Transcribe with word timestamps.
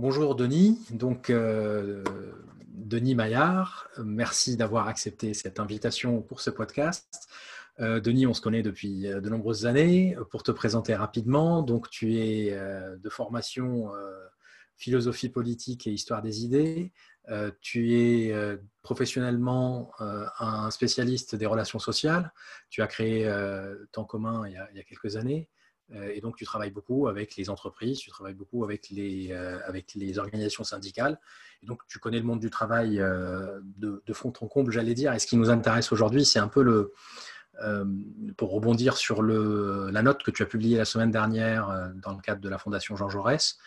Bonjour 0.00 0.36
Denis, 0.36 0.78
donc 0.92 1.28
euh, 1.28 2.04
Denis 2.68 3.16
Maillard, 3.16 3.88
merci 3.98 4.56
d'avoir 4.56 4.86
accepté 4.86 5.34
cette 5.34 5.58
invitation 5.58 6.22
pour 6.22 6.40
ce 6.40 6.50
podcast. 6.50 7.28
Euh, 7.80 7.98
Denis, 7.98 8.24
on 8.24 8.32
se 8.32 8.40
connaît 8.40 8.62
depuis 8.62 9.08
euh, 9.08 9.20
de 9.20 9.28
nombreuses 9.28 9.66
années. 9.66 10.16
Pour 10.30 10.44
te 10.44 10.52
présenter 10.52 10.94
rapidement, 10.94 11.62
donc 11.62 11.90
tu 11.90 12.16
es 12.16 12.56
de 12.96 13.08
formation 13.08 13.90
philosophie 14.76 15.30
politique 15.30 15.88
et 15.88 15.90
histoire 15.90 16.22
des 16.22 16.44
idées. 16.44 16.92
tu 17.60 17.96
es 17.96 18.32
professionnellement 18.82 19.90
un 19.98 20.70
spécialiste 20.70 21.34
des 21.34 21.46
relations 21.46 21.80
sociales. 21.80 22.32
Tu 22.70 22.82
as 22.82 22.86
créé 22.86 23.28
Temps 23.90 24.04
commun 24.04 24.46
il 24.46 24.52
y 24.52 24.80
a 24.80 24.84
quelques 24.84 25.16
années. 25.16 25.48
Euh, 25.94 26.12
et 26.14 26.20
donc, 26.20 26.36
tu 26.36 26.44
travailles 26.44 26.70
beaucoup 26.70 27.08
avec 27.08 27.36
les 27.36 27.50
entreprises, 27.50 27.98
tu 27.98 28.10
travailles 28.10 28.34
beaucoup 28.34 28.64
avec 28.64 28.90
les, 28.90 29.28
euh, 29.30 29.58
avec 29.64 29.94
les 29.94 30.18
organisations 30.18 30.64
syndicales. 30.64 31.18
Et 31.62 31.66
donc, 31.66 31.82
tu 31.88 31.98
connais 31.98 32.18
le 32.18 32.24
monde 32.24 32.40
du 32.40 32.50
travail 32.50 33.00
euh, 33.00 33.60
de, 33.76 34.12
fond 34.12 34.32
en 34.40 34.48
comble, 34.48 34.72
j'allais 34.72 34.94
dire. 34.94 35.12
Et 35.12 35.18
ce 35.18 35.26
qui 35.26 35.36
nous 35.36 35.50
intéresse 35.50 35.92
aujourd'hui, 35.92 36.24
c'est 36.24 36.38
un 36.38 36.48
peu 36.48 36.62
le. 36.62 36.92
pour 38.36 38.52
rebondir 38.52 38.96
sur 38.96 39.22
le, 39.22 39.90
la 39.90 40.02
note 40.02 40.22
que 40.22 40.30
tu 40.30 40.42
as 40.42 40.46
publiée 40.46 40.76
la 40.76 40.84
semaine 40.84 41.10
dernière 41.10 41.92
dans 41.96 42.12
le 42.12 42.20
cadre 42.20 42.40
de 42.40 42.48
la 42.48 42.58
Fondation 42.58 42.94
Jean 42.94 43.08
Jaurès, 43.08 43.58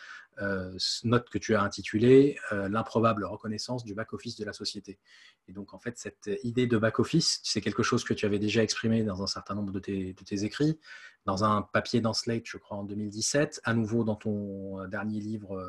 euh, 0.42 0.76
note 1.04 1.30
que 1.30 1.38
tu 1.38 1.56
as 1.56 1.62
intitulée 1.62 2.38
euh, 2.52 2.68
L'improbable 2.68 3.26
reconnaissance 3.26 3.84
du 3.84 3.94
back-office 3.94 4.38
de 4.38 4.46
la 4.46 4.54
société. 4.54 5.00
Et 5.48 5.54
donc, 5.54 5.74
en 5.74 5.80
fait, 5.80 5.98
cette 5.98 6.30
idée 6.44 6.68
de 6.68 6.78
back-office, 6.78 7.40
c'est 7.44 7.62
quelque 7.62 7.84
chose 7.84 8.04
que 8.04 8.14
tu 8.14 8.26
avais 8.26 8.40
déjà 8.40 8.64
exprimé 8.64 9.04
dans 9.04 9.22
un 9.22 9.28
certain 9.28 9.56
nombre 9.56 9.72
de 9.72 9.80
tes, 9.80 10.44
écrits, 10.44 10.80
dans 11.26 11.44
un 11.44 11.62
papier 11.62 12.02
dans 12.02 12.14
Slate, 12.14 12.46
je 12.46 12.58
crois, 12.58 12.78
en 12.78 12.84
2017, 12.84 13.62
à 13.64 13.74
nouveau 13.74 14.04
dans 14.04 14.16
ton 14.16 14.82
euh, 14.82 14.88
dernier 14.88 15.20
livre 15.20 15.62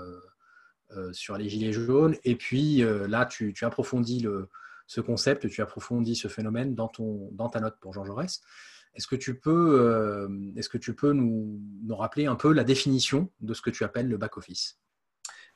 sur 1.13 1.39
les 1.39 1.49
Gilets 1.49 1.73
jaunes. 1.73 2.17
Et 2.23 2.37
puis 2.37 2.85
là, 3.09 3.25
tu, 3.25 3.55
approfondis 3.63 4.27
ce 4.87 5.01
concept, 5.01 5.49
tu 5.49 5.63
approfondis 5.63 6.17
ce 6.17 6.29
phénomène 6.29 6.75
dans, 6.75 6.93
dans 7.31 7.49
ta 7.49 7.61
note 7.61 7.79
pour 7.81 7.95
Jean 7.95 8.05
Jaurès. 8.05 8.43
Est-ce 8.95 9.07
que 9.07 9.17
tu 9.17 9.39
peux, 9.39 9.81
euh, 9.81 10.29
nous, 11.13 11.61
rappeler 11.91 12.27
un 12.27 12.37
peu 12.37 12.53
la 12.53 12.65
définition 12.65 13.31
de 13.41 13.55
ce 13.55 13.63
que 13.63 13.71
tu 13.71 13.85
appelles 13.85 14.09
le 14.09 14.19
back-office? 14.19 14.81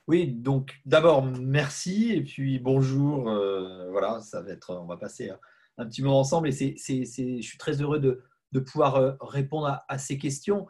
Oui, 0.07 0.29
donc 0.29 0.75
d'abord, 0.87 1.25
merci 1.25 2.13
et 2.13 2.23
puis 2.23 2.59
bonjour. 2.59 3.29
Euh, 3.29 3.91
voilà, 3.91 4.21
ça 4.21 4.41
va 4.41 4.51
être, 4.51 4.75
on 4.75 4.87
va 4.87 4.97
passer 4.97 5.31
un, 5.77 5.87
petit 5.87 6.03
moment 6.03 6.21
ensemble 6.21 6.49
et 6.49 6.53
je 6.53 7.41
suis 7.43 7.59
très 7.59 7.83
heureux 7.83 7.99
de, 7.99 8.23
pouvoir 8.61 8.97
euh, 8.97 9.13
répondre 9.21 9.85
à, 9.87 9.99
ces 9.99 10.17
questions. 10.17 10.67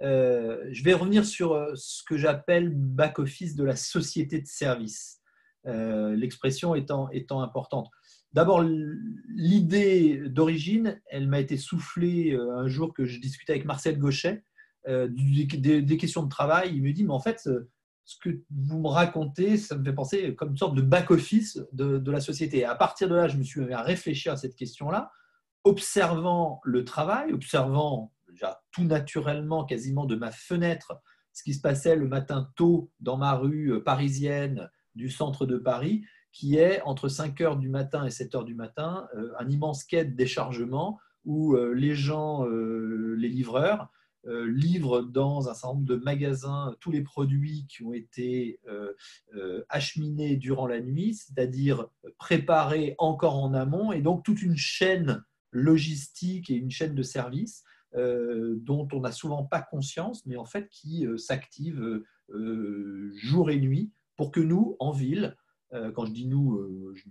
je 0.00 0.82
vais 0.82 0.94
revenir 0.94 1.24
sur 1.24 1.70
ce 1.76 2.02
que 2.02 2.16
j'appelle 2.16 2.74
back-office 2.74 3.54
de 3.54 3.62
la 3.62 3.76
société 3.76 4.40
de 4.40 4.46
service, 4.46 5.20
l'expression 5.64 6.74
étant 6.74 7.42
importante. 7.42 7.90
D'abord, 8.32 8.62
l'idée 9.34 10.28
d'origine, 10.28 11.00
elle 11.06 11.28
m'a 11.28 11.40
été 11.40 11.56
soufflée 11.56 12.32
euh, 12.32 12.58
un 12.58 12.68
jour 12.68 12.92
que 12.92 13.04
je 13.04 13.20
discutais 13.20 13.52
avec 13.52 13.64
Marcel 13.64 13.98
Gauchet 13.98 14.44
euh, 14.86 15.08
des, 15.08 15.96
questions 15.96 16.22
de 16.22 16.28
travail. 16.28 16.72
Il 16.74 16.82
me 16.82 16.92
dit, 16.92 17.04
mais 17.04 17.12
en 17.12 17.20
fait, 17.20 17.48
ce 18.08 18.16
que 18.22 18.42
vous 18.50 18.78
me 18.78 18.88
racontez, 18.88 19.58
ça 19.58 19.76
me 19.76 19.84
fait 19.84 19.92
penser 19.92 20.34
comme 20.34 20.50
une 20.50 20.56
sorte 20.56 20.74
de 20.74 20.80
back-office 20.80 21.60
de, 21.72 22.10
la 22.10 22.20
société. 22.20 22.58
Et 22.58 22.64
à 22.64 22.74
partir 22.74 23.08
de 23.08 23.14
là, 23.14 23.28
je 23.28 23.36
me 23.36 23.42
suis 23.42 23.60
mis 23.60 23.72
à 23.74 23.82
réfléchir 23.82 24.32
à 24.32 24.36
cette 24.36 24.56
question-là, 24.56 25.10
observant 25.64 26.60
le 26.64 26.84
travail, 26.84 27.34
observant 27.34 28.14
déjà 28.30 28.62
tout 28.72 28.84
naturellement, 28.84 29.66
quasiment 29.66 30.06
de 30.06 30.16
ma 30.16 30.30
fenêtre, 30.30 31.00
ce 31.34 31.42
qui 31.42 31.52
se 31.52 31.60
passait 31.60 31.96
le 31.96 32.08
matin 32.08 32.50
tôt 32.56 32.90
dans 33.00 33.18
ma 33.18 33.34
rue 33.34 33.74
euh, 33.74 33.84
parisienne 33.84 34.70
du 34.94 35.10
centre 35.10 35.44
de 35.44 35.58
Paris 35.58 36.02
qui 36.38 36.54
est 36.54 36.80
entre 36.82 37.08
5 37.08 37.40
heures 37.40 37.56
du 37.56 37.68
matin 37.68 38.06
et 38.06 38.10
7 38.10 38.36
heures 38.36 38.44
du 38.44 38.54
matin, 38.54 39.08
euh, 39.16 39.32
un 39.40 39.50
immense 39.50 39.82
quai 39.82 40.04
de 40.04 40.14
déchargement 40.14 41.00
où 41.24 41.56
euh, 41.56 41.72
les 41.72 41.96
gens, 41.96 42.46
euh, 42.46 43.16
les 43.18 43.28
livreurs, 43.28 43.88
livrent 44.24 45.00
dans 45.00 45.48
un 45.48 45.54
certain 45.54 45.68
nombre 45.68 45.86
de 45.86 45.96
magasins 45.96 46.76
tous 46.80 46.90
les 46.90 47.00
produits 47.00 47.66
qui 47.66 47.82
ont 47.82 47.94
été 47.94 48.60
acheminés 49.70 50.36
durant 50.36 50.66
la 50.66 50.82
nuit, 50.82 51.14
c'est-à-dire 51.14 51.86
préparés 52.18 52.94
encore 52.98 53.36
en 53.36 53.54
amont, 53.54 53.90
et 53.90 54.02
donc 54.02 54.24
toute 54.24 54.42
une 54.42 54.56
chaîne 54.56 55.24
logistique 55.50 56.50
et 56.50 56.56
une 56.56 56.70
chaîne 56.70 56.94
de 56.94 57.02
services 57.02 57.64
dont 57.94 58.86
on 58.92 59.00
n'a 59.00 59.12
souvent 59.12 59.44
pas 59.44 59.62
conscience, 59.62 60.26
mais 60.26 60.36
en 60.36 60.44
fait 60.44 60.68
qui 60.68 61.06
s'active 61.16 62.02
jour 63.14 63.50
et 63.50 63.60
nuit 63.60 63.92
pour 64.16 64.30
que 64.30 64.40
nous, 64.40 64.76
en 64.78 64.90
ville, 64.90 65.36
quand 65.94 66.06
je 66.06 66.12
dis 66.12 66.26
nous, 66.26 66.56
euh, 66.56 66.94
je 66.94 67.04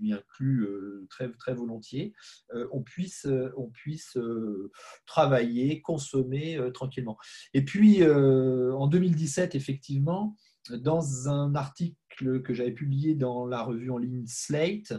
m'y 0.00 0.12
inclus 0.12 0.62
euh, 0.64 1.06
très, 1.10 1.30
très 1.32 1.54
volontiers, 1.54 2.14
on 2.72 2.82
puisse, 2.82 3.26
on 3.56 3.68
puisse 3.68 4.16
travailler, 5.06 5.80
consommer 5.82 6.58
tranquillement. 6.74 7.18
Et 7.54 7.64
puis, 7.64 8.04
en 8.04 8.86
2017, 8.86 9.54
effectivement, 9.54 10.36
dans 10.70 11.28
un 11.28 11.54
article 11.54 12.42
que 12.42 12.54
j'avais 12.54 12.72
publié 12.72 13.14
dans 13.14 13.46
la 13.46 13.62
revue 13.62 13.90
en 13.90 13.98
ligne 13.98 14.26
Slate, 14.26 14.92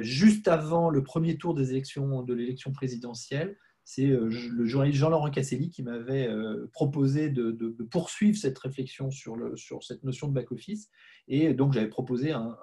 juste 0.00 0.48
avant 0.48 0.90
le 0.90 1.02
premier 1.02 1.36
tour 1.36 1.54
des 1.54 1.70
élections, 1.70 2.22
de 2.22 2.34
l'élection 2.34 2.72
présidentielle, 2.72 3.56
c'est 3.86 4.10
euh, 4.10 4.28
le 4.28 4.66
journaliste 4.66 4.98
Jean-Laurent 4.98 5.30
Casselli 5.30 5.70
qui 5.70 5.84
m'avait 5.84 6.26
euh, 6.26 6.68
proposé 6.72 7.30
de, 7.30 7.52
poursuivre 7.88 8.36
cette 8.36 8.58
réflexion 8.58 9.12
sur, 9.12 9.38
cette 9.80 10.02
notion 10.02 10.26
de 10.26 10.32
back-office. 10.32 10.90
Et 11.28 11.54
donc, 11.54 11.72
j'avais 11.72 11.86
proposé 11.86 12.32
une, 12.32 12.56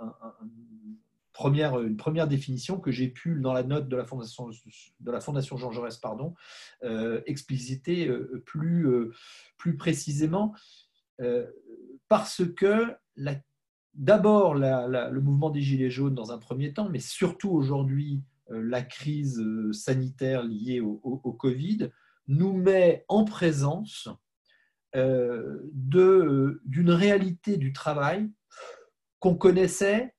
première, 1.32 2.28
définition 2.28 2.78
que 2.78 2.92
j'ai 2.92 3.08
pu, 3.08 3.40
dans 3.40 3.54
la 3.54 3.64
note 3.64 3.88
de 3.88 3.96
la 3.96 4.04
Fondation, 4.04 4.52
Jean 5.58 5.72
Jaurès, 5.72 5.98
pardon, 5.98 6.36
euh, 6.84 7.22
expliciter 7.26 8.12
plus, 8.46 8.86
plus 9.58 9.78
précisément. 9.78 10.54
parce 12.10 12.42
que 12.58 12.88
d'abord, 13.94 14.56
le 14.56 15.20
mouvement 15.22 15.52
des 15.52 15.62
Gilets 15.62 15.90
jaunes, 15.90 16.16
dans 16.16 16.34
un 16.34 16.38
premier 16.38 16.74
temps, 16.74 16.90
mais 16.90 17.00
surtout 17.00 17.52
aujourd'hui, 17.52 18.24
la 18.50 18.82
crise 18.82 19.40
euh, 19.40 19.72
sanitaire 19.74 20.44
liée 20.44 20.82
au, 20.82 21.32
Covid 21.34 21.90
nous 22.28 22.54
met 22.54 23.06
en 23.08 23.26
présence 23.26 24.08
euh, 24.96 25.60
d'une 25.74 26.92
réalité 26.92 27.58
du 27.58 27.74
travail 27.74 28.30
qu'on 29.20 29.36
connaissait, 29.36 30.14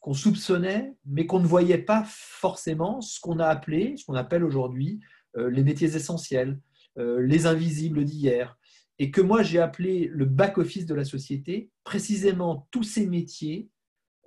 qu'on 0.00 0.14
soupçonnait, 0.14 0.94
mais 1.04 1.26
qu'on 1.26 1.40
ne 1.40 1.46
voyait 1.46 1.78
pas 1.78 2.04
forcément, 2.06 3.00
ce 3.00 3.20
qu'on 3.20 3.38
a 3.38 3.46
appelé, 3.46 3.96
ce 3.96 4.04
qu'on 4.04 4.14
appelle 4.14 4.44
aujourd'hui 4.44 5.00
les 5.34 5.64
métiers 5.64 5.96
essentiels, 5.96 6.60
les 6.96 7.46
invisibles 7.46 8.04
d'hier, 8.04 8.58
et 8.98 9.10
que 9.10 9.22
moi 9.22 9.42
j'ai 9.42 9.58
appelé 9.58 10.10
le 10.12 10.26
back-office 10.26 10.84
de 10.84 10.94
la 10.94 11.04
société, 11.04 11.70
précisément 11.84 12.68
tous 12.70 12.82
ces 12.82 13.06
métiers 13.06 13.70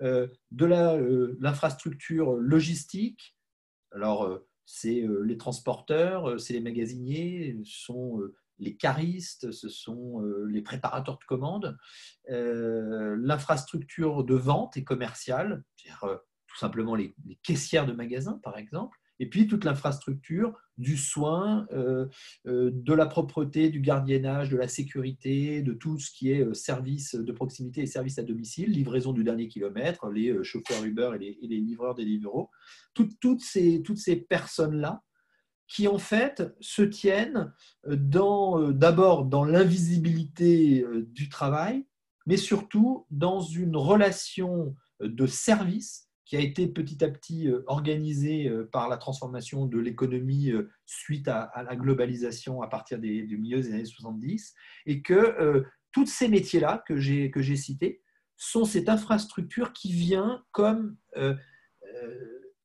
de 0.02 1.36
l'infrastructure 1.40 2.34
logistique, 2.34 3.35
alors, 3.96 4.26
euh, 4.26 4.46
c'est 4.66 5.02
euh, 5.02 5.22
les 5.22 5.38
transporteurs, 5.38 6.30
euh, 6.30 6.38
c'est 6.38 6.54
les 6.54 6.60
magasiniers, 6.60 7.58
ce 7.64 7.86
sont 7.86 8.22
les 8.60 8.76
caristes, 8.76 9.52
ce 9.52 9.68
sont 9.68 10.22
les 10.48 10.62
préparateurs 10.62 11.18
de 11.18 11.26
commandes, 11.26 11.78
l'infrastructure 12.30 14.24
de 14.24 14.36
vente 14.36 14.78
et 14.78 14.86
commerciale, 14.86 15.66
c'est-à-dire 15.76 16.22
tout 16.48 16.58
simplement 16.58 16.96
les, 16.96 17.14
caissières 17.44 17.86
de 17.86 17.92
magasins, 17.92 18.40
par 18.44 18.58
exemple, 18.58 18.98
et 19.20 19.30
puis 19.30 19.48
toute 19.48 19.64
l'infrastructure 19.64 20.54
du 20.78 20.98
soin, 20.98 21.68
euh, 21.72 22.08
euh, 22.48 22.70
de 22.74 22.94
la 22.94 23.06
propreté, 23.06 23.70
du 23.70 23.80
gardiennage, 23.80 24.50
de 24.50 24.58
la 24.58 24.68
sécurité, 24.68 25.62
de 25.62 25.74
tout 25.74 25.98
ce 26.00 26.12
qui 26.12 26.32
est 26.32 26.42
euh, 26.42 26.54
service 26.54 27.16
de 27.16 27.32
proximité 27.32 27.82
et 27.82 27.86
service 27.86 28.20
à 28.20 28.24
domicile, 28.24 28.72
livraison 28.72 29.14
du 29.14 29.24
dernier 29.24 29.48
kilomètre, 29.48 30.10
les 30.10 30.44
chauffeurs 30.44 30.84
Uber 30.84 31.12
et 31.16 31.38
les, 31.42 31.58
livreurs 31.58 31.96
des 31.96 32.06
ces, 33.42 33.82
toutes 33.84 33.98
ces 33.98 34.18
personnes-là 34.18 35.02
qui 35.68 35.88
en 35.88 35.98
fait 35.98 36.44
se 36.60 36.84
tiennent 36.84 37.52
d'abord 37.88 39.26
dans 39.26 39.44
l'invisibilité 39.44 40.86
du 41.08 41.28
travail, 41.28 41.88
mais 42.28 42.38
surtout 42.38 43.08
dans 43.10 43.42
une 43.42 43.76
relation 43.76 44.76
de 45.00 45.26
service 45.26 46.05
qui 46.26 46.36
a 46.36 46.40
été 46.40 46.68
petit 46.68 47.04
à 47.04 47.10
petit 47.10 47.48
euh, 47.48 47.64
organisé 47.68 48.50
euh, 48.50 48.68
par 48.72 48.90
la 48.90 48.98
transformation 48.98 49.68
de 49.68 49.78
l'économie 49.78 50.52
euh, 50.52 50.70
suite 50.86 51.28
à, 51.28 51.52
la 51.64 51.76
globalisation 51.76 52.62
à 52.62 52.68
partir 52.68 53.00
du 53.00 53.38
milieu 53.38 53.62
des 53.62 53.74
années 53.74 53.86
70, 53.86 54.54
et 54.88 55.02
que 55.02 55.64
tous 55.92 56.06
ces 56.06 56.28
métiers-là 56.28 56.84
que 56.88 56.98
j'ai 56.98 57.56
cités 57.56 58.02
sont 58.38 58.66
cette 58.66 58.90
infrastructure 58.90 59.74
qui 59.74 59.94
vient 59.94 60.44
comme 60.52 60.98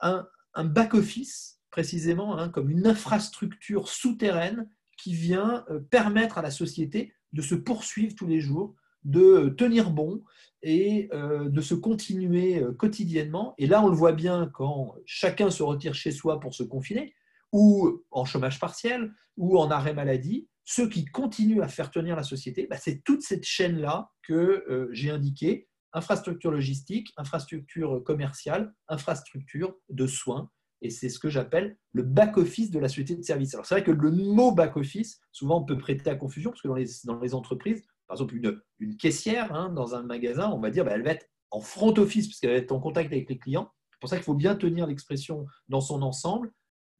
un, 0.00 0.26
back-office, 0.64 1.60
précisément, 1.70 2.38
hein, 2.38 2.48
comme 2.48 2.70
une 2.70 2.86
infrastructure 2.86 3.88
souterraine 3.88 4.68
qui 4.96 5.14
vient 5.14 5.64
permettre 5.90 6.38
à 6.38 6.42
la 6.42 6.50
société 6.50 7.14
de 7.32 7.40
se 7.40 7.54
poursuivre 7.54 8.14
tous 8.14 8.26
les 8.26 8.40
jours 8.40 8.74
de 9.04 9.48
tenir 9.56 9.90
bon 9.90 10.22
et 10.62 11.08
de 11.12 11.60
se 11.60 11.74
continuer 11.74 12.62
quotidiennement. 12.78 13.54
Et 13.58 13.66
là, 13.66 13.82
on 13.82 13.88
le 13.88 13.96
voit 13.96 14.12
bien 14.12 14.50
quand 14.52 14.94
chacun 15.06 15.50
se 15.50 15.62
retire 15.62 15.94
chez 15.94 16.12
soi 16.12 16.38
pour 16.38 16.54
se 16.54 16.62
confiner, 16.62 17.14
ou 17.52 18.02
en 18.10 18.24
chômage 18.24 18.60
partiel, 18.60 19.12
ou 19.36 19.58
en 19.58 19.70
arrêt 19.70 19.94
maladie. 19.94 20.48
Ceux 20.64 20.88
qui 20.88 21.04
continuent 21.06 21.62
à 21.62 21.68
faire 21.68 21.90
tenir 21.90 22.14
la 22.14 22.22
société, 22.22 22.66
bah, 22.68 22.76
c'est 22.76 23.02
toute 23.02 23.22
cette 23.22 23.44
chaîne-là 23.44 24.10
que 24.22 24.88
j'ai 24.92 25.10
indiquée 25.10 25.66
infrastructure 25.92 26.50
logistique, 26.50 27.12
infrastructure 27.16 28.02
commerciale, 28.04 28.72
infrastructure 28.88 29.74
de 29.88 30.06
soins. 30.06 30.50
Et 30.82 30.90
c'est 30.90 31.08
ce 31.08 31.18
que 31.18 31.28
j'appelle 31.28 31.76
le 31.92 32.02
back-office 32.02 32.70
de 32.70 32.78
la 32.78 32.88
société 32.88 33.16
de 33.16 33.22
service. 33.22 33.54
Alors 33.54 33.66
c'est 33.66 33.74
vrai 33.74 33.84
que 33.84 33.90
le 33.90 34.10
mot 34.10 34.52
back-office, 34.52 35.20
souvent 35.32 35.60
on 35.60 35.64
peut 35.64 35.76
prêter 35.76 36.08
à 36.08 36.14
confusion, 36.14 36.50
parce 36.50 36.62
que 36.62 36.68
dans 36.68 36.74
les, 36.74 36.86
dans 37.04 37.20
les 37.20 37.34
entreprises, 37.34 37.82
par 38.10 38.16
exemple 38.16 38.60
une, 38.80 38.96
caissière 38.96 39.54
hein, 39.54 39.68
dans 39.68 39.94
un 39.94 40.02
magasin, 40.02 40.50
on 40.50 40.58
va 40.58 40.70
dire 40.70 40.84
bah, 40.84 40.90
elle 40.94 41.04
va 41.04 41.12
être 41.12 41.28
en 41.52 41.60
front 41.60 41.94
office, 41.96 42.26
parce 42.26 42.40
qu'elle 42.40 42.50
va 42.50 42.56
être 42.56 42.72
en 42.72 42.80
contact 42.80 43.12
avec 43.12 43.28
les 43.28 43.38
clients. 43.38 43.70
C'est 43.92 44.00
pour 44.00 44.10
ça 44.10 44.16
qu'il 44.16 44.24
faut 44.24 44.34
bien 44.34 44.56
tenir 44.56 44.88
l'expression 44.88 45.46
dans 45.68 45.80
son 45.80 46.02
ensemble, 46.02 46.50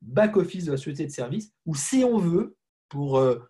back-office 0.03 0.67
de 0.67 0.71
la 0.71 0.77
société 0.77 1.07
de 1.07 1.11
service, 1.11 1.51
ou 1.67 1.75
si 1.75 2.05
on 2.05 2.17
veut, 2.17 2.57
pour, 2.89 3.19
euh, 3.19 3.41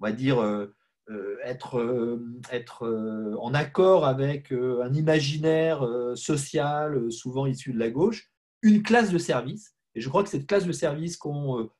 on 0.00 0.06
va 0.06 0.12
dire, 0.12 0.38
euh, 0.38 0.74
euh, 1.10 1.36
être, 1.44 2.18
être 2.52 3.36
en 3.38 3.52
accord 3.52 4.06
avec 4.06 4.50
un 4.50 4.94
imaginaire 4.94 5.86
social 6.14 7.12
souvent 7.12 7.44
issu 7.44 7.74
de 7.74 7.78
la 7.78 7.90
gauche, 7.90 8.30
une 8.62 8.82
classe 8.82 9.10
de 9.10 9.18
service. 9.18 9.74
Et 9.94 10.00
je 10.00 10.08
crois 10.08 10.22
que 10.22 10.30
cette 10.30 10.46
classe 10.46 10.64
de 10.64 10.72
service 10.72 11.18
qu'on 11.18 11.70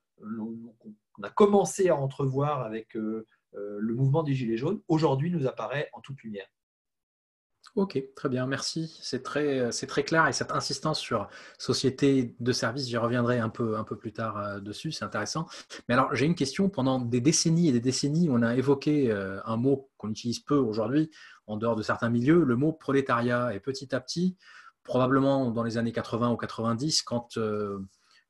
a 1.22 1.30
commencé 1.30 1.88
à 1.88 1.96
entrevoir 1.96 2.62
avec 2.62 2.94
le 3.52 3.94
mouvement 3.94 4.22
des 4.22 4.34
Gilets 4.34 4.56
jaunes, 4.56 4.80
aujourd'hui 4.88 5.30
nous 5.30 5.46
apparaît 5.46 5.88
en 5.92 6.00
toute 6.00 6.22
lumière. 6.22 6.46
Ok, 7.76 8.02
très 8.16 8.28
bien, 8.28 8.46
merci. 8.46 8.98
C'est 9.00 9.22
très, 9.22 9.70
très 9.70 10.02
clair 10.02 10.26
et 10.26 10.32
cette 10.32 10.50
insistance 10.50 10.98
sur 10.98 11.28
société 11.56 12.34
de 12.40 12.52
service, 12.52 12.88
j'y 12.88 12.96
reviendrai 12.96 13.38
un 13.38 13.48
peu, 13.48 13.78
un 13.78 13.84
peu 13.84 13.96
plus 13.96 14.12
tard 14.12 14.38
euh, 14.38 14.60
dessus, 14.60 14.90
c'est 14.90 15.04
intéressant. 15.04 15.46
Mais 15.88 15.94
alors, 15.94 16.12
j'ai 16.14 16.26
une 16.26 16.34
question. 16.34 16.68
Pendant 16.68 16.98
des 16.98 17.20
décennies 17.20 17.68
et 17.68 17.72
des 17.72 17.80
décennies, 17.80 18.28
on 18.28 18.42
a 18.42 18.56
évoqué 18.56 19.12
euh, 19.12 19.40
un 19.44 19.56
mot 19.56 19.88
qu'on 19.98 20.10
utilise 20.10 20.40
peu 20.40 20.56
aujourd'hui, 20.56 21.10
en 21.46 21.56
dehors 21.56 21.76
de 21.76 21.82
certains 21.82 22.10
milieux, 22.10 22.42
le 22.44 22.56
mot 22.56 22.72
prolétariat. 22.72 23.54
Et 23.54 23.60
petit 23.60 23.94
à 23.94 24.00
petit, 24.00 24.36
probablement 24.82 25.52
dans 25.52 25.62
les 25.62 25.78
années 25.78 25.92
80 25.92 26.32
ou 26.32 26.36
90, 26.36 27.02
quand, 27.02 27.36
euh, 27.36 27.78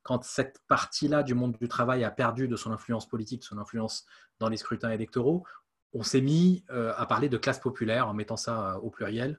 quand 0.02 0.22
cette 0.22 0.60
partie-là 0.68 1.22
du 1.22 1.32
monde 1.32 1.56
du 1.58 1.68
travail 1.68 2.04
a 2.04 2.10
perdu 2.10 2.46
de 2.46 2.56
son 2.56 2.72
influence 2.72 3.08
politique, 3.08 3.42
son 3.44 3.56
influence 3.56 4.04
dans 4.40 4.48
les 4.48 4.56
scrutins 4.56 4.90
électoraux, 4.90 5.44
on 5.92 6.02
s'est 6.02 6.20
mis 6.20 6.64
euh, 6.70 6.92
à 6.96 7.06
parler 7.06 7.28
de 7.28 7.36
classe 7.36 7.60
populaire 7.60 8.08
en 8.08 8.14
mettant 8.14 8.36
ça 8.36 8.74
euh, 8.74 8.78
au 8.78 8.90
pluriel. 8.90 9.38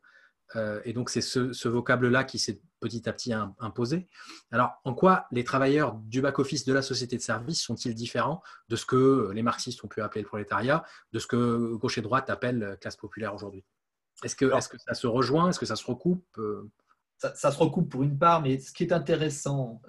Euh, 0.56 0.82
et 0.84 0.92
donc, 0.94 1.10
c'est 1.10 1.22
ce, 1.22 1.68
vocable-là 1.68 2.24
qui 2.24 2.38
s'est 2.38 2.62
petit 2.82 3.08
à 3.08 3.14
petit 3.14 3.32
imposé. 3.60 4.10
Alors, 4.52 4.82
en 4.84 4.94
quoi 4.94 5.28
les 5.32 5.44
travailleurs 5.44 5.94
du 5.94 6.22
back-office 6.22 6.66
de 6.66 6.74
la 6.74 6.82
société 6.82 7.16
de 7.16 7.22
service 7.22 7.62
sont-ils 7.62 7.96
différents 7.96 8.42
de 8.68 8.76
ce 8.76 8.86
que 8.86 9.32
les 9.34 9.44
marxistes 9.44 9.84
ont 9.84 9.88
pu 9.88 10.02
appeler 10.02 10.22
le 10.22 10.28
prolétariat, 10.28 10.84
de 11.14 11.20
ce 11.20 11.28
que 11.28 11.74
gauche 11.76 11.98
et 11.98 12.02
droite 12.02 12.30
appellent 12.30 12.78
classe 12.82 12.98
populaire 12.98 13.34
aujourd'hui? 13.34 13.64
Est-ce 14.24 14.36
que, 14.36 14.52
ça 14.60 14.94
se 14.94 15.08
rejoint? 15.08 15.50
Est-ce 15.50 15.60
que 15.60 15.66
ça 15.66 15.76
se 15.76 15.86
recoupe 15.86 16.40
ça, 17.18 17.52
se 17.52 17.58
recoupe 17.58 17.88
pour 17.88 18.02
une 18.02 18.18
part, 18.18 18.42
mais 18.42 18.58
ce 18.58 18.74
qui 18.74 18.84
est 18.84 18.92
intéressant 18.92 19.80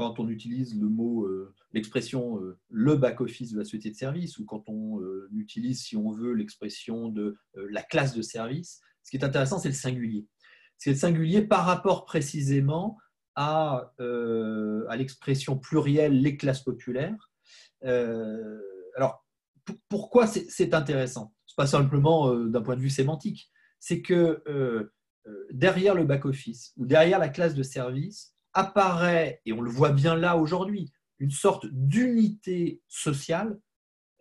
quand 0.00 0.18
on 0.18 0.30
utilise 0.30 0.80
le 0.80 0.88
mot, 0.88 1.26
euh, 1.26 1.54
l'expression 1.74 2.40
euh, 2.40 2.58
le 2.70 2.96
back-office 2.96 3.52
de 3.52 3.58
la 3.58 3.64
société 3.64 3.90
de 3.90 3.96
service, 3.96 4.38
ou 4.38 4.46
quand 4.46 4.66
on 4.66 4.98
euh, 5.02 5.28
utilise, 5.36 5.82
si 5.82 5.94
on 5.94 6.10
veut, 6.10 6.32
l'expression 6.32 7.10
de 7.10 7.36
la 7.54 7.82
classe 7.82 8.14
de 8.14 8.22
service, 8.22 8.80
ce 9.02 9.10
qui 9.10 9.18
est 9.18 9.24
intéressant, 9.24 9.58
c'est 9.58 9.68
le 9.68 9.74
singulier. 9.74 10.26
C'est 10.78 10.92
le 10.92 10.96
singulier 10.96 11.42
par 11.42 11.66
rapport 11.66 12.06
précisément 12.06 12.96
à, 13.34 13.92
à 13.98 14.96
l'expression 14.96 15.58
plurielle 15.58 16.22
les 16.22 16.38
classes 16.38 16.62
populaires. 16.62 17.30
alors, 17.82 19.26
pourquoi 19.90 20.26
c'est 20.26 20.72
intéressant? 20.72 21.34
Ce 21.44 21.52
n'est 21.52 21.64
pas 21.64 21.66
simplement 21.66 22.34
d'un 22.34 22.62
point 22.62 22.76
de 22.76 22.80
vue 22.80 22.90
sémantique. 22.90 23.50
C'est 23.78 24.00
que 24.00 24.42
derrière 25.50 25.94
le 25.94 26.04
back-office 26.04 26.72
ou 26.78 26.86
derrière 26.86 27.18
la 27.18 27.28
classe 27.28 27.54
de 27.54 27.62
service, 27.62 28.34
apparaît, 28.54 29.40
et 29.46 29.52
on 29.52 29.60
le 29.60 29.70
voit 29.70 29.92
bien 29.92 30.16
là 30.16 30.36
aujourd'hui, 30.36 30.92
une 31.18 31.30
sorte 31.30 31.66
d'unité 31.66 32.80
sociale 32.88 33.58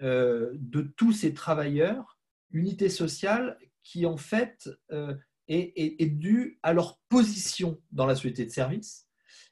euh, 0.02 0.52
de 0.56 0.82
tous 0.82 1.14
ces 1.14 1.34
travailleurs, 1.34 2.20
unité 2.52 2.90
sociale 2.90 3.58
qui 3.84 4.06
en 4.06 4.18
fait 4.18 4.70
euh, 4.92 5.16
est, 5.48 6.06
due 6.06 6.60
à 6.62 6.74
leur 6.74 7.00
position 7.10 7.82
dans 7.92 8.06
la 8.06 8.16
société 8.16 8.46
de 8.46 8.52
service, 8.52 9.08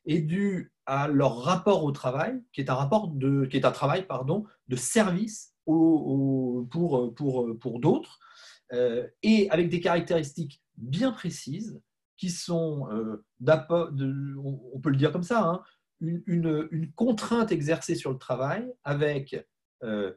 est 0.06 0.22
due 0.22 0.72
à 0.86 1.08
leur 1.08 1.40
rapport 1.40 1.84
au 1.84 1.92
travail, 1.92 2.42
qui 2.54 2.62
est 2.62 2.70
un 2.70 2.76
rapport 2.76 3.10
de, 3.10 3.46
travail 3.74 4.06
de 4.68 4.76
service 4.76 5.54
pour 5.66 6.68
d'autres, 7.80 8.20
euh, 8.74 9.08
et 9.24 9.50
avec 9.50 9.70
des 9.70 9.80
caractéristiques 9.80 10.62
bien 10.78 11.12
précises 11.12 11.82
qui 12.18 12.30
sont, 12.30 12.88
euh, 12.92 13.24
on 13.42 14.80
peut 14.80 14.90
le 14.90 14.96
dire 14.96 15.12
comme 15.12 15.24
ça, 15.24 15.44
hein, 15.44 15.62
une, 16.02 16.92
contrainte 16.96 17.52
exercée 17.52 17.96
sur 17.96 18.12
le 18.12 18.18
travail 18.18 18.72
avec 18.84 19.48
euh, 19.84 20.14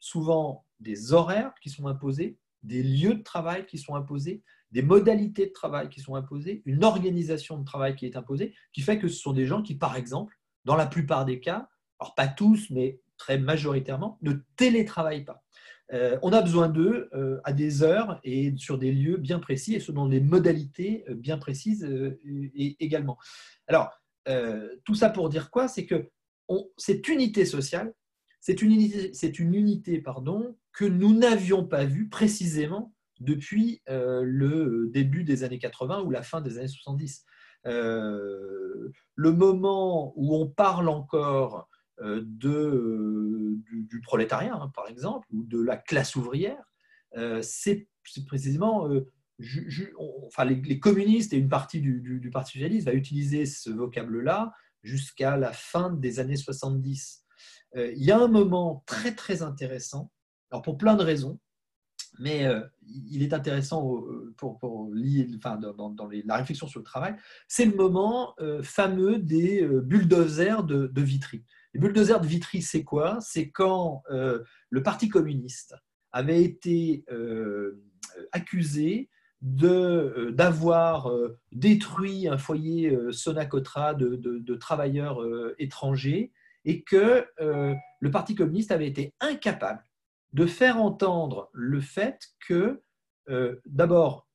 souvent 0.00 0.66
des 0.80 1.12
horaires 1.12 1.54
qui 1.60 1.70
sont 1.70 1.86
imposés, 1.86 2.38
des 2.62 2.82
lieux 2.82 3.14
de 3.14 3.22
travail 3.22 3.66
qui 3.66 3.78
sont 3.78 3.94
imposés, 3.94 4.42
des 4.72 4.82
modalités 4.82 5.46
de 5.46 5.52
travail 5.52 5.88
qui 5.88 6.00
sont 6.00 6.16
imposées, 6.16 6.62
une 6.66 6.84
organisation 6.84 7.58
de 7.58 7.64
travail 7.64 7.94
qui 7.94 8.06
est 8.06 8.16
imposée, 8.16 8.54
qui 8.72 8.80
fait 8.80 8.98
que 8.98 9.08
ce 9.08 9.18
sont 9.18 9.32
des 9.32 9.46
gens 9.46 9.62
qui, 9.62 9.76
par 9.76 9.96
exemple, 9.96 10.38
dans 10.64 10.76
la 10.76 10.86
plupart 10.86 11.24
des 11.24 11.40
cas, 11.40 11.68
alors 12.00 12.14
pas 12.14 12.28
tous, 12.28 12.70
mais 12.70 13.00
très 13.16 13.38
majoritairement, 13.38 14.18
ne 14.22 14.32
télétravaillent 14.56 15.24
pas. 15.24 15.45
Euh, 15.92 16.18
on 16.22 16.32
a 16.32 16.42
besoin 16.42 16.68
d'eux 16.68 17.08
euh, 17.14 17.40
à 17.44 17.52
des 17.52 17.82
heures 17.82 18.20
et 18.24 18.52
sur 18.56 18.76
des 18.78 18.92
lieux 18.92 19.16
bien 19.18 19.38
précis 19.38 19.74
et 19.74 19.80
selon 19.80 20.06
des 20.06 20.20
modalités 20.20 21.04
euh, 21.08 21.14
bien 21.14 21.38
précises 21.38 21.88
également. 22.80 23.18
Alors, 23.66 23.90
tout 24.84 24.96
ça 24.96 25.08
pour 25.08 25.28
dire 25.28 25.50
quoi? 25.50 25.68
C'est 25.68 25.86
que 25.86 26.10
cette 26.76 27.06
unité 27.06 27.44
sociale, 27.44 27.94
c'est 28.40 28.60
une 28.60 28.72
unité, 28.72 29.12
c'est 29.14 29.38
une 29.38 29.54
unité 29.54 30.00
pardon, 30.00 30.56
que 30.72 30.84
nous 30.84 31.16
n'avions 31.16 31.64
pas 31.64 31.84
vue 31.84 32.08
précisément 32.08 32.92
depuis 33.20 33.82
le 33.86 34.90
début 34.92 35.22
des 35.22 35.44
années 35.44 35.60
80 35.60 36.02
ou 36.02 36.10
la 36.10 36.22
fin 36.22 36.40
des 36.40 36.58
années 36.58 36.66
70. 36.66 37.24
le 37.64 38.92
moment 39.16 40.12
où 40.16 40.34
on 40.34 40.48
parle 40.48 40.88
encore 40.88 41.68
de, 42.02 42.48
euh, 42.48 43.58
du, 43.64 44.00
prolétariat, 44.02 44.54
hein, 44.54 44.70
par 44.74 44.88
exemple, 44.88 45.26
ou 45.32 45.44
de 45.44 45.60
la 45.60 45.76
classe 45.76 46.16
ouvrière, 46.16 46.62
euh, 47.16 47.40
c'est 47.42 47.88
précisément 48.26 48.88
enfin, 50.26 50.44
les, 50.44 50.78
communistes 50.78 51.32
et 51.32 51.38
une 51.38 51.48
partie 51.48 51.80
du, 51.80 52.30
Parti 52.32 52.52
socialiste 52.52 52.86
va 52.86 52.92
utiliser 52.92 53.46
ce 53.46 53.70
vocable-là 53.70 54.52
jusqu'à 54.82 55.36
la 55.36 55.52
fin 55.52 55.90
des 55.90 56.20
années 56.20 56.36
70. 56.36 57.24
il 57.74 58.04
y 58.04 58.10
a 58.10 58.18
un 58.18 58.28
moment 58.28 58.84
très 58.86 59.14
très 59.14 59.42
intéressant, 59.42 60.12
alors 60.50 60.62
pour 60.62 60.78
plein 60.78 60.94
de 60.94 61.02
raisons, 61.02 61.38
mais 62.18 62.46
il 62.86 63.22
est 63.22 63.34
intéressant 63.34 63.82
pour, 64.36 64.58
pour 64.58 64.90
enfin, 65.36 65.56
dans, 65.56 66.08
la 66.24 66.36
réflexion 66.36 66.66
sur 66.66 66.80
le 66.80 66.84
travail, 66.84 67.16
c'est 67.48 67.66
le 67.66 67.74
moment 67.74 68.34
fameux 68.62 69.18
des 69.18 69.66
bulldozers 69.66 70.64
de 70.64 71.02
Vitry. 71.02 71.44
Les 71.78 71.90
de 71.90 72.26
Vitry, 72.26 72.62
c'est 72.62 72.84
quoi? 72.84 73.18
C'est 73.20 73.50
quand 73.50 74.02
euh, 74.10 74.42
le 74.70 74.82
Parti 74.82 75.10
communiste 75.10 75.74
avait 76.10 76.42
été 76.42 77.04
euh, 77.10 77.84
accusé 78.32 79.10
euh, 79.62 80.30
d'avoir 80.30 81.12
détruit 81.52 82.28
un 82.28 82.38
foyer 82.38 82.96
Sonacotra 83.10 83.92
de, 83.92 84.54
travailleurs 84.54 85.20
étrangers 85.58 86.32
et 86.64 86.82
que 86.82 87.26
le 87.38 88.10
Parti 88.10 88.34
communiste 88.34 88.72
avait 88.72 88.88
été 88.88 89.12
incapable 89.20 89.84
de 90.32 90.46
faire 90.46 90.78
entendre 90.78 91.50
le 91.52 91.82
fait 91.82 92.18
que, 92.48 92.80
d'abord, 93.66 94.25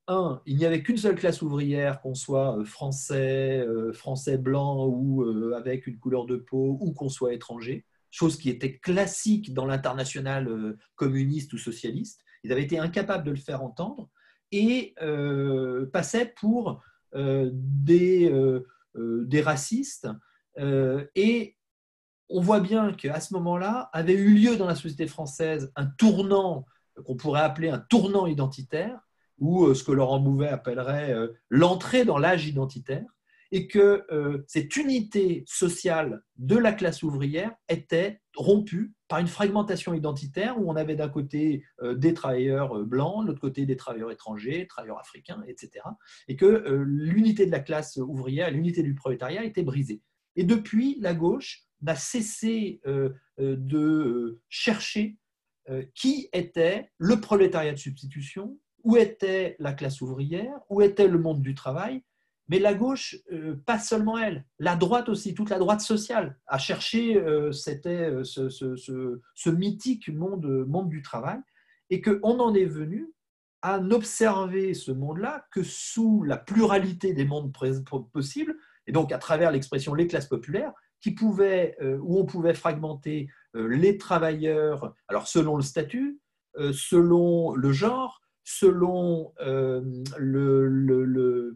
il 0.45 0.57
n'y 0.57 0.65
avait 0.65 0.83
qu'une 0.83 0.97
seule 0.97 1.15
classe 1.15 1.41
ouvrière, 1.41 2.01
qu'on 2.01 2.15
soit 2.15 2.57
euh, 2.57 2.65
français, 2.65 3.59
euh, 3.59 3.93
français 3.93 4.37
blanc 4.37 4.85
ou 4.87 5.23
euh, 5.23 5.53
avec 5.55 5.87
une 5.87 5.97
couleur 5.97 6.25
de 6.25 6.37
peau, 6.37 6.77
ou 6.81 6.91
qu'on 6.93 7.09
soit 7.09 7.33
étranger, 7.33 7.85
chose 8.09 8.37
qui 8.37 8.49
était 8.49 8.77
classique 8.77 9.53
dans 9.53 9.65
l'international 9.65 10.75
communiste 10.95 11.53
ou 11.53 11.57
socialiste. 11.57 12.21
Ils 12.43 12.51
avaient 12.51 12.63
été 12.63 12.77
incapables 12.77 13.23
de 13.23 13.31
le 13.31 13.37
faire 13.37 13.63
entendre 13.63 14.09
et 14.51 14.95
passaient 15.93 16.33
pour 16.37 16.83
des, 17.15 18.61
des 18.93 19.41
racistes. 19.41 20.09
et 20.57 21.55
on 22.27 22.41
voit 22.41 22.59
bien 22.59 22.91
qu'à 22.91 23.21
ce 23.21 23.33
moment-là 23.35 23.89
avait 23.93 24.13
eu 24.13 24.33
lieu 24.33 24.57
dans 24.57 24.67
la 24.67 24.75
société 24.75 25.07
française 25.07 25.71
un 25.77 25.85
tournant 25.85 26.65
qu'on 27.05 27.15
pourrait 27.15 27.41
appeler 27.41 27.69
un 27.69 27.79
tournant 27.79 28.27
identitaire, 28.27 28.99
ou 29.41 29.73
ce 29.73 29.83
que 29.83 29.91
Laurent 29.91 30.21
Bouvet 30.21 30.47
appellerait 30.47 31.13
l'entrée 31.49 32.05
dans 32.05 32.17
l'âge 32.17 32.47
identitaire, 32.47 33.05
et 33.53 33.67
que 33.67 34.05
cette 34.47 34.77
unité 34.77 35.43
sociale 35.45 36.21
de 36.37 36.55
la 36.55 36.71
classe 36.71 37.03
ouvrière 37.03 37.51
était 37.67 38.21
rompue 38.37 38.93
par 39.09 39.19
une 39.19 39.27
fragmentation 39.27 39.93
identitaire 39.93 40.57
où 40.57 40.71
on 40.71 40.77
avait 40.77 40.95
d'un 40.95 41.09
côté 41.09 41.65
des 41.83 42.13
travailleurs 42.13 42.85
blancs, 42.85 43.23
de 43.23 43.27
l'autre 43.27 43.41
côté 43.41 43.65
des 43.65 43.75
travailleurs 43.75 44.09
étrangers, 44.09 44.67
travailleurs 44.67 44.99
africains, 44.99 45.43
etc. 45.49 45.83
Et 46.29 46.37
que 46.37 46.85
l'unité 46.85 47.45
de 47.45 47.51
la 47.51 47.59
classe 47.59 47.97
ouvrière, 47.97 48.51
l'unité 48.51 48.83
du 48.83 48.95
prolétariat 48.95 49.43
était 49.43 49.63
brisée. 49.63 50.01
Et 50.37 50.45
depuis, 50.45 50.97
la 51.01 51.13
gauche 51.13 51.65
n'a 51.81 51.95
cessé 51.95 52.79
de 53.37 54.39
chercher 54.47 55.17
qui 55.93 56.29
était 56.31 56.89
le 56.99 57.19
prolétariat 57.19 57.73
de 57.73 57.77
substitution, 57.77 58.57
où 58.83 58.97
était 58.97 59.55
la 59.59 59.73
classe 59.73 60.01
ouvrière, 60.01 60.59
où 60.69 60.81
était 60.81 61.07
le 61.07 61.19
monde 61.19 61.41
du 61.41 61.55
travail, 61.55 62.03
mais 62.51 62.59
la 62.59 62.73
gauche, 62.73 63.15
euh, 63.31 63.55
pas 63.65 63.79
seulement 63.79 64.17
elle, 64.17 64.45
la 64.59 64.75
droite 64.75 65.07
aussi, 65.07 65.33
toute 65.33 65.49
la 65.49 65.57
droite 65.57 65.79
sociale, 65.79 66.37
a 66.47 66.57
cherché 66.57 67.15
euh, 67.15 67.53
c'était 67.53 68.09
euh, 68.09 68.25
ce, 68.25 69.49
mythique 69.49 70.09
monde, 70.09 70.65
monde 70.67 70.89
du 70.89 71.01
travail, 71.01 71.39
et 71.89 72.01
qu'on 72.01 72.41
en 72.41 72.53
est 72.53 72.65
venu 72.65 73.13
à 73.61 73.79
n'observer 73.79 74.73
ce 74.73 74.91
monde-là 74.91 75.45
que 75.53 75.63
sous 75.63 76.23
la 76.23 76.35
pluralité 76.35 77.13
des 77.13 77.23
mondes 77.23 77.53
possibles, 78.11 78.57
et 78.85 78.91
donc 78.91 79.13
à 79.13 79.17
travers 79.17 79.51
l'expression 79.51 79.93
les 79.93 80.07
classes 80.07 80.27
populaires, 80.27 80.73
qui 80.99 81.11
pouvaient, 81.11 81.77
où 82.01 82.19
on 82.19 82.25
pouvait 82.25 82.53
fragmenter 82.53 83.27
les 83.53 83.97
travailleurs, 83.97 84.93
alors 85.07 85.27
selon 85.27 85.55
le 85.55 85.63
statut, 85.63 86.19
selon 86.73 87.53
le 87.55 87.71
genre, 87.71 88.20
selon 88.43 89.33
le 89.39 91.55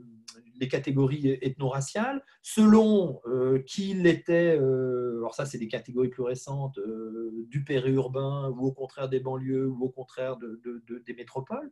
les 0.59 0.67
catégories 0.67 1.37
ethno-raciales, 1.41 2.23
selon 2.41 3.21
euh, 3.25 3.61
qu'il 3.63 4.07
était, 4.07 4.57
euh, 4.59 5.17
alors 5.17 5.35
ça 5.35 5.45
c'est 5.45 5.57
des 5.57 5.67
catégories 5.67 6.09
plus 6.09 6.23
récentes, 6.23 6.77
euh, 6.77 7.31
du 7.49 7.63
périurbain 7.63 8.49
ou 8.49 8.67
au 8.67 8.71
contraire 8.71 9.09
des 9.09 9.19
banlieues 9.19 9.67
ou 9.67 9.85
au 9.85 9.89
contraire 9.89 10.37
des 10.37 11.13
métropoles, 11.13 11.71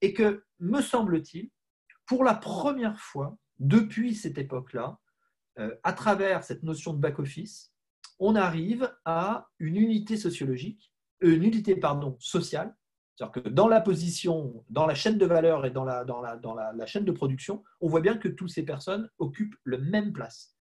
et 0.00 0.12
que, 0.12 0.44
me 0.60 0.80
semble-t-il, 0.80 1.50
pour 2.06 2.24
la 2.24 2.34
première 2.34 2.98
fois 2.98 3.36
depuis 3.58 4.14
cette 4.14 4.38
époque-là, 4.38 4.98
à 5.82 5.92
travers 5.92 6.44
cette 6.44 6.62
notion 6.62 6.94
de 6.94 7.00
back-office, 7.00 7.72
on 8.20 8.36
arrive 8.36 8.94
à 9.04 9.48
une 9.58 9.74
unité 9.74 10.16
sociologique, 10.16 10.92
une 11.20 11.42
unité 11.42 11.74
pardon, 11.74 12.16
sociale, 12.20 12.76
c'est-à-dire 13.18 13.42
que 13.42 13.48
dans 13.48 13.66
la 13.66 13.80
position, 13.80 14.64
dans 14.70 14.86
la 14.86 14.94
chaîne 14.94 15.18
de 15.18 15.26
valeur 15.26 15.66
et 15.66 15.70
dans 15.70 15.84
la, 15.84 16.04
dans, 16.04 16.20
la, 16.20 16.36
dans 16.36 16.54
la, 16.54 16.86
chaîne 16.86 17.04
de 17.04 17.10
production, 17.10 17.64
on 17.80 17.88
voit 17.88 18.00
bien 18.00 18.16
que 18.16 18.28
toutes 18.28 18.50
ces 18.50 18.62
personnes 18.62 19.10
occupent 19.18 19.56
la 19.64 19.78
même 19.78 20.12
place. 20.12 20.56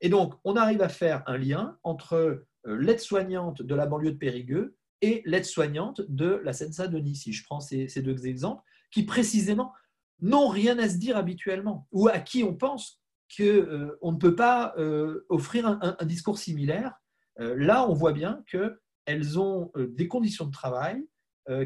Et 0.00 0.08
donc, 0.08 0.34
on 0.42 0.56
arrive 0.56 0.82
à 0.82 0.88
faire 0.88 1.22
un 1.26 1.38
lien 1.38 1.78
entre 1.84 2.14
euh, 2.14 2.48
l'aide-soignante 2.64 3.62
de 3.62 3.74
la 3.76 3.86
banlieue 3.86 4.10
de 4.10 4.16
Périgueux 4.16 4.76
et 5.02 5.22
l'aide-soignante 5.24 6.00
de 6.08 6.40
la 6.42 6.52
Seine-Saint-Denis, 6.52 7.14
si 7.14 7.32
je 7.32 7.44
prends 7.44 7.60
ces, 7.60 7.86
ces, 7.86 8.02
deux 8.02 8.26
exemples, 8.26 8.64
qui 8.90 9.04
précisément 9.04 9.72
n'ont 10.20 10.48
rien 10.48 10.80
à 10.80 10.88
se 10.88 10.96
dire 10.96 11.16
habituellement, 11.16 11.86
ou 11.92 12.08
à 12.08 12.18
qui 12.18 12.42
on 12.42 12.56
pense 12.56 13.00
qu'on 13.36 13.44
euh, 13.44 13.96
ne 14.02 14.18
peut 14.18 14.34
pas 14.34 14.74
euh, 14.78 15.24
offrir 15.28 15.64
un, 15.64 16.04
discours 16.04 16.38
similaire. 16.38 16.94
là, 17.38 17.88
on 17.88 17.94
voit 17.94 18.12
bien 18.12 18.42
qu'elles 18.50 19.38
ont 19.38 19.70
des 19.76 20.08
conditions 20.08 20.46
de 20.46 20.50
travail, 20.50 21.06
euh, 21.06 21.19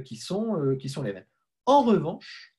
qui, 0.05 0.17
sont, 0.17 0.61
euh, 0.61 0.77
qui 0.77 0.89
sont 0.89 1.03
les 1.03 1.13
mêmes. 1.13 1.27
En 1.67 1.83
revanche, 1.83 2.55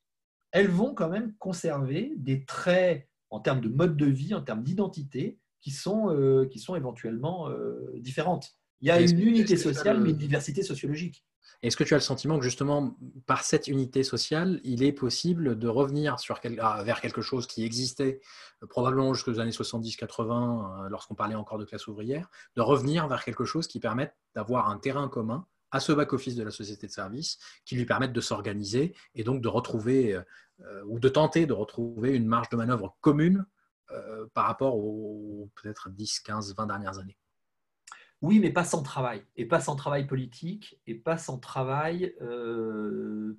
elles 0.52 0.70
vont 0.70 0.94
quand 0.94 1.10
même 1.10 1.34
conserver 1.38 2.14
des 2.18 2.46
traits 2.46 3.08
en 3.30 3.40
termes 3.40 3.62
de 3.62 3.70
mode 3.70 3.98
de 3.98 4.06
vie, 4.06 4.34
en 4.34 4.42
termes 4.42 4.64
d'identité, 4.64 5.38
qui, 5.60 5.72
sont 5.72 6.10
euh, 6.10 6.46
qui 6.46 6.60
sont 6.60 6.76
éventuellement 6.76 7.50
différentes. 7.96 8.52
Il 8.82 8.88
y 8.88 8.92
a 8.92 9.02
une 9.02 9.20
unité 9.20 9.58
sociale, 9.58 10.00
mais 10.00 10.12
une 10.12 10.18
diversité 10.18 10.64
sociologique. 10.64 11.26
Est-ce 11.62 11.78
que 11.78 11.84
tu 11.84 11.94
as 11.94 11.98
le 11.98 12.02
sentiment 12.02 12.38
que 12.38 12.44
justement, 12.44 12.96
par 13.26 13.44
cette 13.44 13.68
unité 13.68 14.04
sociale, 14.04 14.60
il 14.64 14.84
est 14.84 14.92
possible 14.92 15.58
de 15.58 15.68
revenir 15.68 16.20
sur 16.20 16.40
ah, 16.60 16.84
vers 16.84 17.02
quelque 17.02 17.22
chose 17.22 17.48
qui 17.48 17.64
existait 17.64 18.22
probablement 18.70 19.14
jusqu'aux 19.14 19.40
années 19.40 19.52
70-80, 19.52 20.90
lorsqu'on 20.90 21.16
parlait 21.16 21.36
encore 21.36 21.58
de 21.58 21.66
classe 21.66 21.88
ouvrière, 21.88 22.30
de 22.56 22.62
revenir 22.62 23.08
vers 23.08 23.24
quelque 23.24 23.46
chose 23.46 23.68
qui 23.68 23.80
permette 23.80 24.16
d'avoir 24.36 24.70
un 24.70 24.78
terrain 24.78 25.08
commun 25.08 25.48
à 25.76 25.80
ce 25.82 25.92
back-office 25.92 26.36
de 26.36 26.44
la 26.44 26.52
société 26.52 26.88
de 26.88 26.92
service 26.92 27.38
qui 27.66 27.76
lui 27.76 27.86
permettent 27.86 28.14
de 28.14 28.22
s'organiser 28.22 28.96
et 29.14 29.24
donc 29.24 29.42
de 29.42 29.48
retrouver 29.50 30.18
euh, 30.62 30.82
ou 30.86 31.00
de 31.00 31.10
tenter 31.10 31.46
de 31.46 31.52
retrouver 31.52 32.16
une 32.16 32.28
marge 32.28 32.48
de 32.48 32.56
manœuvre 32.56 32.96
commune 33.02 33.46
euh, 33.92 34.26
par 34.34 34.46
rapport 34.46 34.78
aux 34.78 35.50
peut-être 35.56 35.90
10, 35.90 36.22
15, 36.22 36.56
20 36.56 36.68
dernières 36.68 36.98
années. 36.98 37.18
Oui, 38.22 38.40
mais 38.40 38.52
pas 38.52 38.64
sans 38.64 38.82
travail, 38.82 39.26
et 39.36 39.46
pas 39.46 39.60
sans 39.60 39.76
travail 39.76 40.08
politique, 40.08 40.80
et 40.88 40.96
pas 40.96 41.18
sans 41.18 41.38
travail 41.40 42.16
euh, 42.22 43.38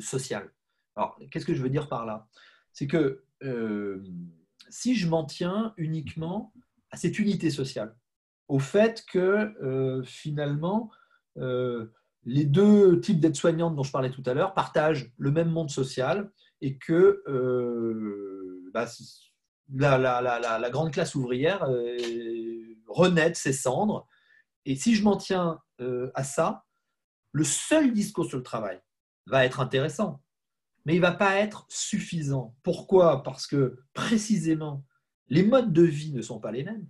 social. 0.00 0.50
Alors, 0.96 1.16
qu'est-ce 1.30 1.46
que 1.46 1.54
je 1.54 1.62
veux 1.62 1.70
dire 1.70 1.88
par 1.88 2.04
là? 2.04 2.26
C'est 2.72 2.88
que 2.88 3.22
si 4.68 4.96
je 4.96 5.08
m'en 5.08 5.24
tiens 5.24 5.72
uniquement 5.76 6.52
à 6.90 6.96
cette 6.96 7.18
unité 7.20 7.50
sociale, 7.50 7.94
au 8.48 8.58
fait 8.58 9.04
que 9.06 10.02
finalement, 10.04 10.90
les 11.36 12.44
deux 12.44 13.00
types 13.00 13.20
d'aides-soignantes 13.20 13.76
dont 13.76 13.82
je 13.82 13.92
parlais 13.92 14.10
tout 14.10 14.22
à 14.26 14.34
l'heure 14.34 14.54
partagent 14.54 15.12
le 15.16 15.30
même 15.30 15.50
monde 15.50 15.70
social 15.70 16.30
et 16.60 16.76
que 16.76 17.22
euh, 17.28 18.70
bah, 18.72 18.86
la, 19.72 20.70
grande 20.70 20.92
classe 20.92 21.14
ouvrière 21.14 21.62
euh, 21.64 21.96
renaît 22.88 23.30
de 23.30 23.36
ses 23.36 23.52
cendres. 23.52 24.08
Et 24.64 24.74
si 24.74 24.96
je 24.96 25.04
m'en 25.04 25.16
tiens 25.16 25.60
à 26.14 26.24
ça, 26.24 26.64
le 27.32 27.44
seul 27.44 27.92
discours 27.92 28.24
sur 28.24 28.38
le 28.38 28.42
travail 28.42 28.80
va 29.26 29.44
être 29.44 29.60
intéressant, 29.60 30.22
mais 30.84 30.94
il 30.94 31.00
ne 31.00 31.06
va 31.06 31.12
pas 31.12 31.36
être 31.36 31.66
suffisant. 31.68 32.56
Pourquoi? 32.62 33.22
Parce 33.22 33.46
que 33.46 33.78
précisément, 33.92 34.84
les 35.28 35.42
modes 35.42 35.72
de 35.72 35.82
vie 35.82 36.12
ne 36.12 36.22
sont 36.22 36.40
pas 36.40 36.50
les 36.50 36.64
mêmes 36.64 36.86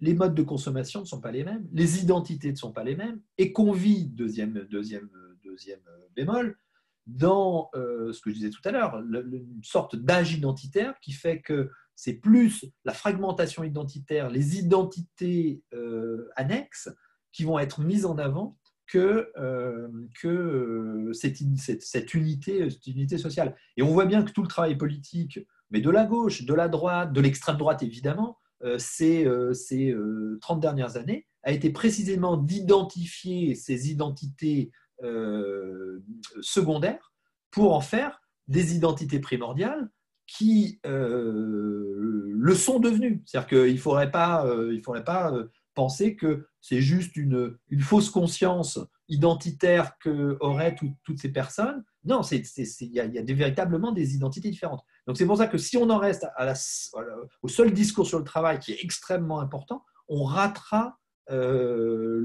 les 0.00 0.14
modes 0.14 0.34
de 0.34 0.42
consommation 0.42 1.00
ne 1.00 1.06
sont 1.06 1.20
pas 1.20 1.32
les 1.32 1.44
mêmes, 1.44 1.66
les 1.72 2.02
identités 2.02 2.50
ne 2.50 2.56
sont 2.56 2.72
pas 2.72 2.84
les 2.84 2.96
mêmes, 2.96 3.20
et 3.36 3.52
qu'on 3.52 3.72
vit, 3.72 4.06
deuxième, 4.06 4.66
deuxième, 4.70 5.10
deuxième 5.44 5.80
bémol, 6.14 6.56
dans 7.06 7.70
euh, 7.74 8.12
ce 8.12 8.20
que 8.20 8.30
je 8.30 8.34
disais 8.36 8.50
tout 8.50 8.60
à 8.64 8.70
l'heure, 8.70 8.96
une 8.98 9.64
sorte 9.64 9.96
d'âge 9.96 10.34
identitaire 10.34 10.94
qui 11.00 11.12
fait 11.12 11.40
que 11.40 11.70
c'est 11.96 12.14
plus 12.14 12.64
la 12.84 12.92
fragmentation 12.92 13.64
identitaire, 13.64 14.30
les 14.30 14.58
identités 14.58 15.62
euh, 15.74 16.28
annexes 16.36 16.90
qui 17.32 17.44
vont 17.44 17.58
être 17.58 17.80
mises 17.80 18.04
en 18.04 18.18
avant 18.18 18.58
que, 18.86 19.30
euh, 19.36 19.88
que 20.20 21.10
cette, 21.12 21.38
cette, 21.80 22.14
unité, 22.14 22.70
cette 22.70 22.86
unité 22.86 23.18
sociale. 23.18 23.56
Et 23.76 23.82
on 23.82 23.88
voit 23.88 24.06
bien 24.06 24.22
que 24.22 24.30
tout 24.30 24.42
le 24.42 24.48
travail 24.48 24.76
politique, 24.76 25.40
mais 25.70 25.80
de 25.80 25.90
la 25.90 26.04
gauche, 26.04 26.44
de 26.44 26.54
la 26.54 26.68
droite, 26.68 27.12
de 27.12 27.20
l'extrême 27.20 27.56
droite 27.56 27.82
évidemment, 27.82 28.38
euh, 28.38 28.47
ces, 28.78 29.24
euh, 29.24 29.52
ces 29.54 29.94
30 30.40 30.58
euh, 30.58 30.60
dernières 30.60 30.96
années 30.96 31.26
a 31.42 31.52
été 31.52 31.70
précisément 31.70 32.36
d'identifier 32.36 33.54
ces 33.54 33.90
identités 33.90 34.72
secondaires 36.40 37.12
pour 37.52 37.72
en 37.72 37.80
faire 37.80 38.20
des 38.48 38.74
identités 38.74 39.20
primordiales 39.20 39.88
qui 40.26 40.80
le 40.84 42.54
sont 42.54 42.80
devenues. 42.80 43.22
C'est-à-dire 43.24 43.48
qu'il 43.48 43.74
ne 43.74 43.78
faudrait 43.78 44.10
pas, 44.10 44.44
penser 45.74 46.16
que 46.16 46.48
c'est 46.60 46.80
juste 46.80 47.16
une, 47.16 47.56
fausse 47.78 48.10
conscience 48.10 48.80
identitaire 49.08 49.96
qu'auraient 50.02 50.74
toutes 51.04 51.18
ces 51.20 51.30
personnes. 51.30 51.84
Non, 52.04 52.22
il 52.22 52.42
y, 52.80 52.96
y 52.96 53.00
a 53.00 53.22
véritablement 53.22 53.92
des 53.92 54.16
identités 54.16 54.50
différentes. 54.50 54.84
Donc 55.08 55.16
c'est 55.16 55.24
pour 55.24 55.38
ça 55.38 55.46
que 55.46 55.56
si 55.56 55.78
on 55.78 55.88
en 55.88 55.96
reste 55.96 56.26
au 57.40 57.48
seul 57.48 57.72
discours 57.72 58.06
sur 58.06 58.18
le 58.18 58.26
travail 58.26 58.58
qui 58.58 58.72
est 58.72 58.84
extrêmement 58.84 59.40
important, 59.40 59.82
on 60.06 60.22
ratera 60.22 60.98
euh, 61.30 62.20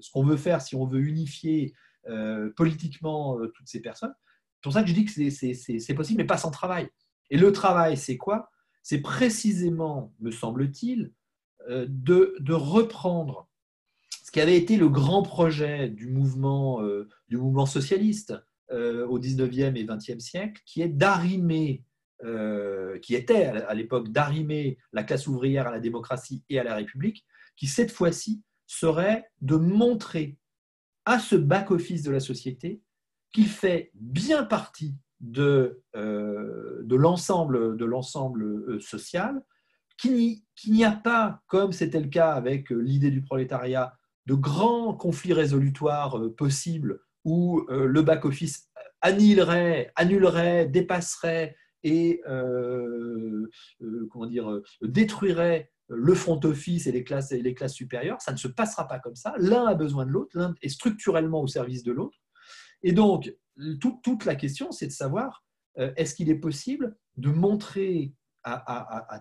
ce 0.00 0.10
qu'on 0.10 0.22
veut 0.22 0.36
faire 0.36 0.60
si 0.60 0.76
on 0.76 0.84
veut 0.84 1.00
unifier 1.00 1.72
euh, 2.08 2.50
politiquement 2.58 3.38
euh, 3.38 3.46
toutes 3.48 3.68
ces 3.68 3.80
personnes. 3.80 4.14
C'est 4.56 4.62
pour 4.64 4.74
ça 4.74 4.82
que 4.82 4.88
je 4.90 4.92
dis 4.92 5.06
que 5.06 5.30
c'est 5.30 5.94
possible, 5.94 6.18
mais 6.18 6.26
pas 6.26 6.36
sans 6.36 6.50
travail. 6.50 6.90
Et 7.30 7.38
le 7.38 7.52
travail, 7.52 7.96
c'est 7.96 8.18
quoi? 8.18 8.50
C'est 8.82 9.00
précisément, 9.00 10.12
me 10.20 10.30
semble-t-il, 10.30 11.10
de, 11.70 12.52
reprendre 12.52 13.48
ce 14.22 14.30
qui 14.30 14.42
avait 14.42 14.58
été 14.58 14.76
le 14.76 14.90
grand 14.90 15.22
projet 15.22 15.88
du 15.88 16.06
mouvement, 16.06 16.82
socialiste, 17.64 18.34
au 18.70 19.18
19e 19.18 19.76
et 19.76 19.84
20e 19.84 20.20
siècle, 20.20 20.62
qui 20.66 20.82
est 20.82 20.88
d'arrimer, 20.88 21.84
euh, 22.24 22.98
qui 23.00 23.14
était 23.14 23.44
à 23.44 23.74
l'époque 23.74 24.10
d'arrimer 24.10 24.78
la 24.92 25.02
classe 25.02 25.26
ouvrière 25.26 25.66
à 25.66 25.70
la 25.70 25.80
démocratie 25.80 26.42
et 26.48 26.58
à 26.58 26.64
la 26.64 26.74
République, 26.74 27.26
qui 27.56 27.66
cette 27.66 27.90
fois-ci 27.90 28.42
serait 28.66 29.30
de 29.42 29.56
montrer 29.56 30.38
à 31.04 31.18
ce 31.18 31.36
back-office 31.36 32.02
de 32.02 32.10
la 32.10 32.20
société 32.20 32.80
qui 33.32 33.44
fait 33.44 33.90
bien 33.94 34.44
partie 34.44 34.94
de, 35.20 35.82
euh, 35.96 36.82
de 36.84 36.96
l'ensemble 36.96 37.56
euh, 37.56 38.80
social, 38.80 39.44
qu'il 39.98 40.40
n'y 40.66 40.84
a 40.84 40.92
pas, 40.92 41.42
comme 41.46 41.72
c'était 41.72 42.00
le 42.00 42.08
cas 42.08 42.32
avec 42.32 42.72
euh, 42.72 42.76
l'idée 42.76 43.10
du 43.10 43.22
prolétariat, 43.22 43.94
de 44.26 44.34
grands 44.34 44.94
conflits 44.94 45.34
résolutoires 45.34 46.18
possibles 46.36 47.00
où 47.24 47.64
le 47.68 48.02
back-office 48.02 48.70
annulerait, 49.00 49.92
annulerait, 49.96 50.66
dépasserait 50.66 51.56
et 51.82 52.20
comment 54.10 54.26
dire, 54.26 54.60
détruirait 54.82 55.70
le 55.88 56.14
front 56.14 56.40
office 56.44 56.86
et 56.86 56.92
les 56.92 57.04
classes, 57.04 57.30
les 57.30 57.54
classes 57.54 57.74
supérieures. 57.74 58.20
Ça 58.20 58.32
ne 58.32 58.36
se 58.36 58.48
passera 58.48 58.88
pas 58.88 58.98
comme 58.98 59.16
ça. 59.16 59.34
L'un 59.38 59.66
a 59.66 59.74
besoin 59.74 60.06
de 60.06 60.10
l'autre, 60.10 60.30
l'un 60.34 60.54
est 60.62 60.68
structurellement 60.68 61.42
au 61.42 61.46
service 61.46 61.82
de 61.82 61.92
l'autre. 61.92 62.18
Et 62.82 62.92
donc, 62.92 63.34
toute 63.80 64.24
la 64.24 64.34
question, 64.34 64.72
c'est 64.72 64.86
de 64.86 64.92
savoir 64.92 65.44
euh, 65.78 65.92
est-ce 65.96 66.14
qu'il 66.14 66.30
est 66.30 66.38
possible 66.38 66.96
de 67.16 67.30
montrer 67.30 68.14
à, 68.44 69.14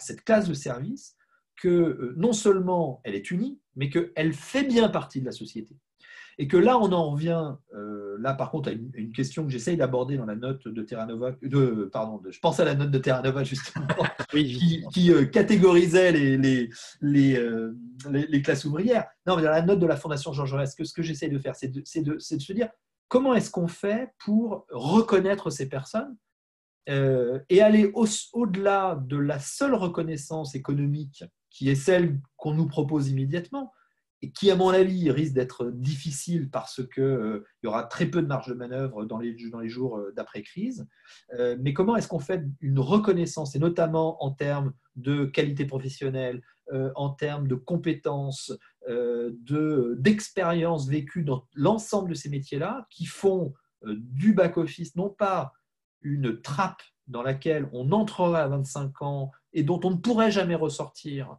cette 0.00 0.22
classe 0.22 0.48
de 0.48 0.54
service 0.54 1.16
que 1.60 1.68
euh, 1.68 2.14
non 2.16 2.32
seulement 2.32 3.00
elle 3.02 3.16
est 3.16 3.32
unie, 3.32 3.60
mais 3.74 3.90
qu'elle 3.90 4.32
fait 4.32 4.62
bien 4.62 4.88
partie 4.88 5.20
de 5.20 5.26
la 5.26 5.32
société. 5.32 5.76
Et 6.38 6.48
que 6.48 6.56
là, 6.56 6.78
on 6.78 6.92
en 6.92 7.10
revient, 7.10 7.54
euh, 7.74 8.16
là 8.20 8.34
par 8.34 8.50
contre, 8.50 8.68
à 8.68 8.72
une, 8.72 9.12
question 9.12 9.44
que 9.44 9.50
j'essaye 9.50 9.76
d'aborder 9.76 10.16
dans 10.16 10.26
la 10.26 10.34
note 10.34 10.66
de 10.66 10.82
Terranova, 10.82 11.32
de, 11.42 11.88
pardon, 11.92 12.20
je 12.28 12.38
pense 12.40 12.58
à 12.60 12.64
la 12.64 12.74
note 12.74 12.90
de 12.90 12.98
Terranova 12.98 13.44
justement, 13.44 13.86
qui, 14.30 15.12
catégorisait 15.32 16.12
les, 16.12 16.36
les, 16.36 16.70
les, 18.10 18.42
classes 18.42 18.64
ouvrières. 18.64 19.06
Non, 19.26 19.36
mais 19.36 19.42
dans 19.42 19.50
la 19.50 19.62
note 19.62 19.78
de 19.78 19.86
la 19.86 19.96
Fondation 19.96 20.32
Jean 20.32 20.46
Jaurès, 20.46 20.74
ce 20.76 20.92
que 20.92 21.02
j'essaye 21.02 21.30
de 21.30 21.38
faire, 21.38 21.56
c'est 21.56 21.68
de, 21.68 21.80
de, 21.80 22.18
se 22.18 22.52
dire 22.52 22.68
comment 23.08 23.34
est-ce 23.34 23.50
qu'on 23.50 23.68
fait 23.68 24.12
pour 24.18 24.66
reconnaître 24.70 25.50
ces 25.50 25.68
personnes 25.68 26.16
euh, 26.88 27.38
et 27.48 27.62
aller 27.62 27.90
au-delà 27.94 29.00
de 29.06 29.16
la 29.16 29.38
seule 29.38 29.74
reconnaissance 29.74 30.54
économique 30.54 31.24
qui 31.48 31.70
est 31.70 31.76
celle 31.76 32.20
qu'on 32.36 32.52
nous 32.52 32.66
propose 32.66 33.08
immédiatement 33.08 33.72
et 34.24 34.30
qui, 34.30 34.50
à 34.50 34.56
mon 34.56 34.70
avis, 34.70 35.10
risque 35.10 35.34
d'être 35.34 35.70
difficile 35.70 36.50
parce 36.50 36.86
qu'il 36.86 37.02
euh, 37.02 37.44
y 37.62 37.66
aura 37.66 37.84
très 37.84 38.06
peu 38.06 38.22
de 38.22 38.26
marge 38.26 38.48
de 38.48 38.54
manœuvre 38.54 39.04
dans 39.04 39.18
les, 39.18 39.36
jours 39.68 39.98
euh, 39.98 40.12
d'après-crise. 40.16 40.86
mais 41.58 41.72
comment 41.72 41.96
est-ce 41.96 42.08
qu'on 42.08 42.18
fait 42.18 42.44
une 42.60 42.78
reconnaissance, 42.78 43.54
et 43.54 43.58
notamment 43.58 44.22
en 44.24 44.30
termes 44.30 44.72
de 44.96 45.24
qualité 45.24 45.64
professionnelle, 45.64 46.42
en 46.94 47.10
termes 47.10 47.46
de 47.46 47.56
compétences, 47.56 48.52
euh, 48.88 49.94
d'expériences 49.96 50.88
vécues 50.88 51.24
dans 51.24 51.46
l'ensemble 51.54 52.10
de 52.10 52.14
ces 52.14 52.28
métiers-là 52.28 52.86
qui 52.90 53.06
font 53.06 53.54
euh, 53.86 53.96
du 53.98 54.34
back-office 54.34 54.94
non 54.94 55.08
pas 55.08 55.54
une 56.02 56.42
trappe 56.42 56.82
dans 57.06 57.22
laquelle 57.22 57.66
on 57.72 57.92
entrerait 57.92 58.40
à 58.40 58.48
25 58.48 59.00
ans 59.00 59.30
et 59.54 59.62
dont 59.62 59.80
on 59.84 59.92
ne 59.92 59.96
pourrait 59.96 60.30
jamais 60.30 60.54
ressortir, 60.54 61.38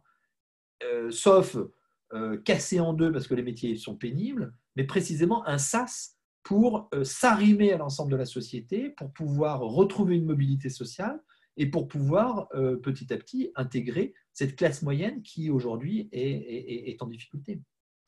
euh, 2.12 2.36
cassé 2.38 2.80
en 2.80 2.92
deux 2.92 3.12
parce 3.12 3.26
que 3.26 3.34
les 3.34 3.42
métiers 3.42 3.76
sont 3.76 3.96
pénibles, 3.96 4.54
mais 4.76 4.84
précisément 4.84 5.46
un 5.46 5.58
sas 5.58 6.16
pour 6.42 6.88
s'arrimer 7.02 7.72
à 7.72 7.76
l'ensemble 7.76 8.12
de 8.12 8.16
la 8.16 8.24
société, 8.24 8.90
pour 8.90 9.12
pouvoir 9.12 9.62
retrouver 9.62 10.14
une 10.14 10.26
mobilité 10.26 10.68
sociale 10.68 11.20
et 11.56 11.66
pour 11.66 11.88
pouvoir 11.88 12.48
petit 12.84 13.12
à 13.12 13.16
petit 13.16 13.50
intégrer 13.56 14.14
cette 14.36 14.54
classe 14.54 14.82
moyenne 14.82 15.22
qui 15.22 15.50
aujourd'hui 15.50 16.08
est, 16.12 17.02
en 17.02 17.06
difficulté. 17.06 17.62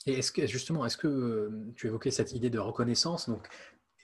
Et 0.06 0.20
justement, 0.46 0.84
est-ce 0.84 0.98
que 0.98 1.08
euh, 1.08 1.72
tu 1.74 1.86
évoquais 1.86 2.10
cette 2.10 2.32
idée 2.32 2.50
de 2.50 2.58
reconnaissance? 2.58 3.28
Donc, 3.28 3.48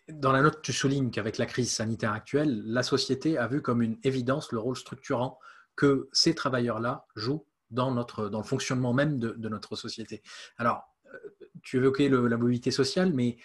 dans 0.09 0.33
la 0.33 0.41
note, 0.41 0.61
tu 0.63 0.73
soulignes 0.73 1.11
qu'avec 1.11 1.39
la 1.39 1.47
crise 1.47 1.71
sanitaire 1.71 2.13
actuelle, 2.13 2.63
la 2.65 2.83
société 2.83 3.37
a 3.37 3.47
vu 3.47 3.63
comme 3.63 3.83
une 3.83 3.99
évidence 4.05 4.53
le 4.53 4.59
rôle 4.59 4.77
structurant 4.77 5.39
que 5.77 6.09
ces 6.13 6.35
travailleurs-là 6.35 7.07
jouent 7.15 7.47
dans, 7.75 7.93
notre, 7.93 8.29
dans 8.29 8.39
le 8.39 8.45
fonctionnement 8.45 8.93
même 8.93 9.19
de, 9.19 9.49
notre 9.49 9.77
société. 9.77 10.23
Alors, 10.57 10.85
euh, 11.13 11.19
tu 11.63 11.77
évoquais 11.77 12.09
la 12.09 12.37
mobilité 12.37 12.71
sociale, 12.71 13.13
mais 13.13 13.37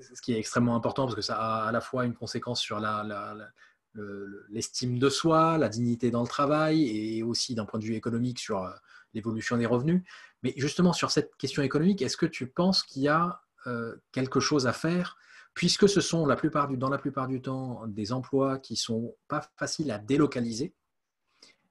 ce 0.00 0.20
qui 0.20 0.32
est 0.32 0.38
extrêmement 0.38 0.76
important 0.76 1.04
parce 1.04 1.14
que 1.14 1.22
ça 1.22 1.36
a 1.36 1.68
à 1.68 1.72
la 1.72 1.80
fois 1.80 2.04
une 2.04 2.14
conséquence 2.14 2.60
sur 2.60 2.80
l'estime 4.50 4.98
de 4.98 5.08
soi, 5.08 5.58
la 5.58 5.68
dignité 5.68 6.10
dans 6.10 6.22
le 6.22 6.28
travail 6.28 6.84
et 6.84 7.22
aussi 7.22 7.54
d'un 7.54 7.64
point 7.64 7.80
de 7.80 7.84
vue 7.84 7.94
économique 7.94 8.38
sur 8.38 8.62
euh, 8.62 8.70
l'évolution 9.14 9.56
des 9.56 9.66
revenus. 9.66 10.02
Mais 10.42 10.54
justement, 10.56 10.92
sur 10.92 11.10
cette 11.10 11.36
question 11.36 11.62
économique, 11.62 12.02
est-ce 12.02 12.16
que 12.16 12.26
tu 12.26 12.46
penses 12.46 12.82
qu'il 12.82 13.02
y 13.02 13.08
a 13.08 13.42
euh, 13.66 13.96
quelque 14.12 14.40
chose 14.40 14.66
à 14.66 14.72
faire 14.72 15.16
puisque 15.54 15.88
ce 15.88 16.00
sont 16.00 16.26
la 16.26 16.36
plupart 16.36 16.68
du, 16.68 16.76
dans 16.76 16.88
la 16.88 16.98
plupart 16.98 17.26
du 17.26 17.42
temps 17.42 17.86
des 17.86 18.12
emplois 18.12 18.58
qui 18.58 18.76
sont 18.76 19.16
pas 19.28 19.50
faciles 19.56 19.90
à 19.90 19.98
délocaliser 19.98 20.74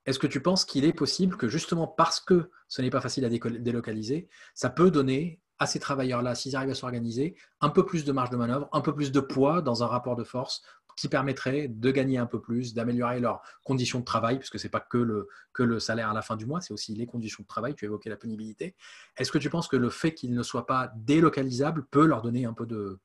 Est-ce 0.09 0.17
que 0.17 0.25
tu 0.25 0.41
penses 0.41 0.65
qu'il 0.65 0.85
est 0.85 0.93
possible 0.93 1.37
que 1.37 1.47
justement 1.47 1.85
parce 1.85 2.19
que 2.19 2.49
ce 2.67 2.81
n'est 2.81 2.89
pas 2.89 2.99
facile 2.99 3.25
à 3.25 3.29
délocaliser, 3.29 4.27
ça 4.55 4.71
peut 4.71 4.89
donner 4.89 5.39
à 5.59 5.67
ces 5.67 5.79
travailleurs-là, 5.79 6.33
s'ils 6.33 6.55
arrivent 6.55 6.71
à 6.71 6.73
s'organiser, 6.73 7.35
un 7.61 7.69
peu 7.69 7.85
plus 7.85 8.05
de 8.05 8.11
marge 8.11 8.31
de 8.31 8.35
manœuvre, 8.35 8.67
un 8.71 8.81
peu 8.81 8.95
plus 8.95 9.11
de 9.11 9.19
poids 9.19 9.61
dans 9.61 9.83
un 9.83 9.85
rapport 9.85 10.15
de 10.15 10.23
force 10.23 10.63
qui 10.97 11.09
permettrait 11.09 11.67
de 11.67 11.91
gagner 11.91 12.17
un 12.17 12.25
peu 12.25 12.41
plus, 12.41 12.73
d'améliorer 12.73 13.19
leurs 13.19 13.43
conditions 13.63 13.99
de 13.99 14.03
travail, 14.03 14.39
puisque 14.39 14.57
ce 14.57 14.65
n'est 14.65 14.71
pas 14.71 14.79
que 14.79 14.97
le, 14.97 15.79
salaire 15.79 16.09
à 16.09 16.13
la 16.15 16.23
fin 16.23 16.35
du 16.35 16.47
mois, 16.47 16.59
c'est 16.59 16.73
aussi 16.73 16.95
les 16.95 17.05
conditions 17.05 17.43
de 17.43 17.47
travail. 17.47 17.75
Tu 17.75 17.85
évoquais 17.85 18.09
la 18.09 18.17
pénibilité. 18.17 18.75
Est-ce 19.15 19.31
que 19.31 19.37
tu 19.37 19.51
penses 19.51 19.67
que 19.67 19.77
le 19.77 19.91
fait 19.91 20.15
qu'ils 20.15 20.33
ne 20.33 20.41
soient 20.41 20.65
pas 20.65 20.91
délocalisables 20.95 21.85
peut 21.85 22.07
leur 22.07 22.23
donner 22.23 22.45
un 22.45 22.53
peu 22.53 22.65
de, 22.65 22.99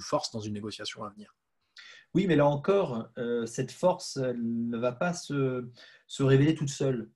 force 0.00 0.32
dans 0.32 0.40
une 0.40 0.54
négociation 0.54 1.04
à 1.04 1.10
venir? 1.10 1.32
Oui, 2.16 2.26
mais 2.26 2.36
là 2.36 2.46
encore, 2.46 3.10
euh, 3.18 3.44
cette 3.44 3.70
force 3.70 4.16
ne 4.16 4.78
va 4.78 4.92
pas 4.92 5.12
se, 5.12 5.68
se 6.06 6.22
révéler 6.22 6.54
toute 6.54 6.70
seule. 6.70 7.10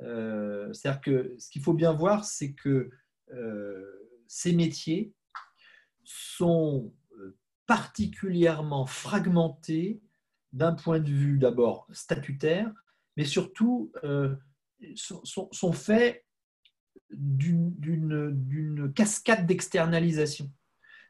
Euh, 0.00 0.72
c'est-à-dire 0.72 1.02
que 1.02 1.34
ce 1.38 1.50
qu'il 1.50 1.60
faut 1.60 1.74
bien 1.74 1.92
voir, 1.92 2.24
c'est 2.24 2.54
que 2.54 2.88
euh, 3.34 3.84
ces 4.26 4.54
métiers 4.54 5.12
sont 6.02 6.94
particulièrement 7.66 8.86
fragmentés 8.86 10.00
d'un 10.54 10.72
point 10.72 11.00
de 11.00 11.10
vue 11.10 11.36
d'abord 11.36 11.86
statutaire, 11.92 12.72
mais 13.18 13.26
surtout 13.26 13.92
euh, 14.02 14.34
sont, 14.94 15.72
faits 15.74 16.24
d'une 17.10 18.90
cascade 18.94 19.46
d'externalisation. 19.46 20.50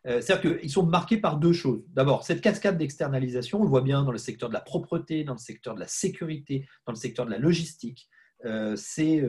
Euh, 0.08 0.20
c'est-à-dire 0.20 0.58
qu'ils 0.58 0.70
sont 0.70 0.86
marqués 0.86 1.18
par 1.18 1.38
deux 1.38 1.52
choses. 1.52 1.84
D'abord, 1.92 2.24
cette 2.24 2.40
cascade 2.40 2.78
d'externalisation, 2.78 3.60
on 3.60 3.64
le 3.64 3.68
voit 3.68 3.82
bien 3.82 4.02
dans 4.02 4.12
le 4.12 4.18
secteur 4.18 4.48
de 4.48 4.54
la 4.54 4.60
propreté, 4.60 5.22
dans 5.22 5.34
le 5.34 5.38
secteur 5.38 5.74
de 5.74 5.80
la 5.80 5.86
sécurité, 5.86 6.66
dans 6.86 6.92
le 6.92 6.98
secteur 6.98 7.26
de 7.26 7.30
la 7.30 7.38
logistique. 7.38 8.08
Euh, 8.44 8.74
c'est 8.76 9.22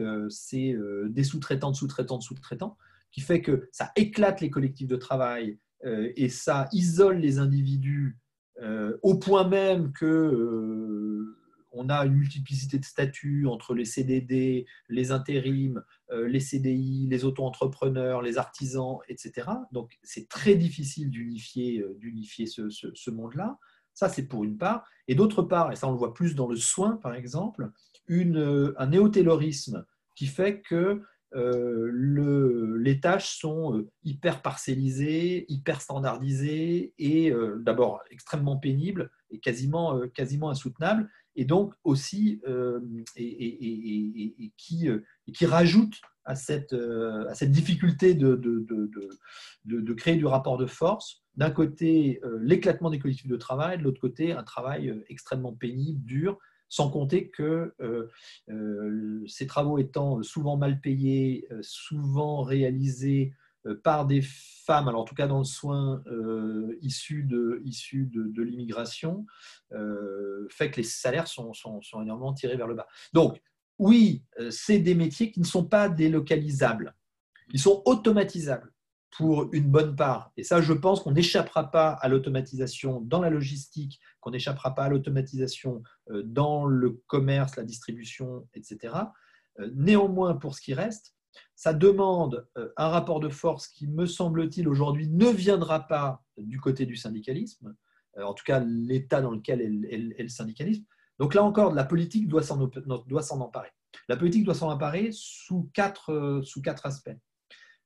des 1.08 1.24
sous-traitants, 1.24 1.70
de 1.70 1.76
sous-traitants, 1.76 2.18
de 2.18 2.22
sous-traitants, 2.22 2.76
qui 3.12 3.20
fait 3.20 3.42
que 3.42 3.68
ça 3.72 3.92
éclate 3.96 4.40
les 4.40 4.50
collectifs 4.50 4.88
de 4.88 4.96
travail, 4.96 5.58
euh, 5.84 6.12
et 6.16 6.28
ça 6.28 6.68
isole 6.72 7.18
les 7.18 7.38
individus 7.38 8.18
euh, 8.60 8.98
au 9.02 9.18
point 9.18 9.48
même 9.48 9.92
que 9.92 10.04
euh, 10.04 11.38
on 11.72 11.88
a 11.88 12.04
une 12.06 12.14
multiplicité 12.14 12.78
de 12.78 12.84
statuts 12.84 13.46
entre 13.46 13.74
les 13.74 13.84
CDD, 13.84 14.66
les 14.88 15.12
intérims, 15.12 15.82
les 16.10 16.40
CDI, 16.40 17.06
les 17.08 17.24
auto-entrepreneurs, 17.24 18.22
les 18.22 18.38
artisans, 18.38 18.98
etc. 19.08 19.48
Donc 19.70 19.98
c'est 20.02 20.28
très 20.28 20.56
difficile 20.56 21.10
d'unifier, 21.10 21.84
d'unifier 21.98 22.46
ce, 22.46 23.10
monde-là. 23.10 23.58
Ça, 23.94 24.08
c'est 24.08 24.26
pour 24.26 24.42
une 24.44 24.58
part. 24.58 24.84
Et 25.06 25.14
d'autre 25.14 25.42
part, 25.42 25.70
et 25.72 25.76
ça 25.76 25.86
on 25.86 25.92
le 25.92 25.98
voit 25.98 26.14
plus 26.14 26.34
dans 26.34 26.48
le 26.48 26.56
soin, 26.56 26.96
par 26.96 27.14
exemple, 27.14 27.70
une, 28.08 28.74
un 28.76 28.86
néo-taylorisme 28.88 29.84
qui 30.16 30.26
fait 30.26 30.60
que 30.60 31.02
euh, 31.34 31.88
le, 31.92 32.76
les 32.78 32.98
tâches 32.98 33.38
sont 33.38 33.76
euh, 33.76 33.88
hyper 34.02 34.42
parcellisées, 34.42 35.46
hyper 35.48 35.80
standardisées 35.80 36.92
et 36.98 37.30
euh, 37.30 37.58
d'abord 37.60 38.02
extrêmement 38.10 38.56
pénibles 38.56 39.10
et 39.30 39.38
quasiment, 39.38 40.00
quasiment 40.08 40.50
insoutenables, 40.50 41.08
et 41.36 41.44
donc 41.44 41.74
aussi 41.84 42.40
et, 43.16 44.52
qui, 44.56 45.46
rajoute 45.46 46.00
à 46.24 46.34
cette, 46.34 46.74
cette 47.34 47.52
difficulté 47.52 48.14
de, 48.14 49.92
créer 49.94 50.16
du 50.16 50.26
rapport 50.26 50.58
de 50.58 50.66
force. 50.66 51.22
D'un 51.36 51.50
côté, 51.50 52.20
l'éclatement 52.40 52.90
des 52.90 52.98
collectifs 52.98 53.28
de 53.28 53.36
travail, 53.36 53.78
de 53.78 53.84
l'autre 53.84 54.00
côté, 54.00 54.32
un 54.32 54.42
travail 54.42 55.02
extrêmement 55.08 55.52
pénible, 55.52 56.04
dur, 56.04 56.38
sans 56.70 56.88
compter 56.88 57.28
que 57.28 57.74
euh, 57.80 58.08
euh, 58.48 59.24
ces 59.26 59.46
travaux 59.46 59.76
étant 59.78 60.22
souvent 60.22 60.56
mal 60.56 60.80
payés, 60.80 61.46
euh, 61.50 61.58
souvent 61.62 62.42
réalisés 62.42 63.34
par 63.82 64.06
des 64.06 64.22
femmes, 64.22 64.88
alors 64.88 65.02
en 65.02 65.04
tout 65.04 65.14
cas 65.14 65.26
dans 65.26 65.38
le 65.38 65.44
soin 65.44 66.02
issu 66.80 67.24
de, 67.24 67.60
issu 67.64 68.08
de, 68.12 68.42
l'immigration, 68.42 69.26
fait 70.48 70.70
que 70.70 70.76
les 70.76 70.82
salaires 70.82 71.28
sont, 71.28 71.52
sont, 71.52 71.80
énormément 72.02 72.32
tirés 72.32 72.56
vers 72.56 72.66
le 72.66 72.74
bas. 72.74 72.86
Donc, 73.12 73.42
oui, 73.78 74.24
c'est 74.50 74.78
des 74.78 74.94
métiers 74.94 75.30
qui 75.30 75.40
ne 75.40 75.46
sont 75.46 75.64
pas 75.64 75.88
délocalisables. 75.88 76.94
Ils 77.52 77.60
sont 77.60 77.82
automatisables. 77.84 78.72
pour 79.16 79.52
une 79.52 79.68
bonne 79.68 79.96
part. 79.96 80.30
Et 80.36 80.44
ça, 80.44 80.62
je 80.62 80.72
pense 80.72 81.02
qu'on 81.02 81.10
n'échappera 81.10 81.72
pas 81.72 81.90
à 81.90 82.08
l'automatisation 82.08 83.00
dans 83.00 83.20
la 83.20 83.28
logistique, 83.28 83.98
qu'on 84.20 84.30
n'échappera 84.30 84.72
pas 84.74 84.84
à 84.84 84.88
l'automatisation 84.88 85.82
euh, 86.10 86.22
dans 86.22 86.64
le 86.64 87.02
commerce, 87.08 87.56
la 87.56 87.64
distribution, 87.64 88.46
etc. 88.54 88.94
Euh, 89.58 89.68
néanmoins, 89.74 90.36
pour 90.36 90.54
ce 90.54 90.60
qui 90.60 90.74
reste, 90.74 91.16
ça 91.54 91.72
demande 91.72 92.48
euh, 92.56 92.70
un 92.76 92.88
rapport 92.88 93.20
de 93.20 93.28
force 93.28 93.68
qui, 93.68 93.86
me 93.86 94.06
semble-t-il, 94.06 94.68
aujourd'hui 94.68 95.08
ne 95.08 95.28
viendra 95.28 95.86
pas 95.86 96.22
du 96.36 96.60
côté 96.60 96.86
du 96.86 96.96
syndicalisme, 96.96 97.74
en 98.20 98.34
tout 98.34 98.44
cas 98.44 98.60
l'état 98.60 99.22
dans 99.22 99.30
lequel 99.30 99.60
est, 99.60 100.22
le 100.22 100.28
syndicalisme. 100.28 100.84
Donc 101.18 101.34
là 101.34 101.44
encore, 101.44 101.72
la 101.72 101.84
politique 101.84 102.28
doit 102.28 102.42
s'en 102.42 102.60
emparer. 102.60 103.70
La 104.08 104.16
politique 104.16 104.44
doit 104.44 104.54
s'en 104.54 104.70
emparer 104.70 105.10
sous 105.12 105.70
quatre, 105.72 106.40
sous 106.42 106.60
quatre 106.60 106.86
aspects 106.86 107.16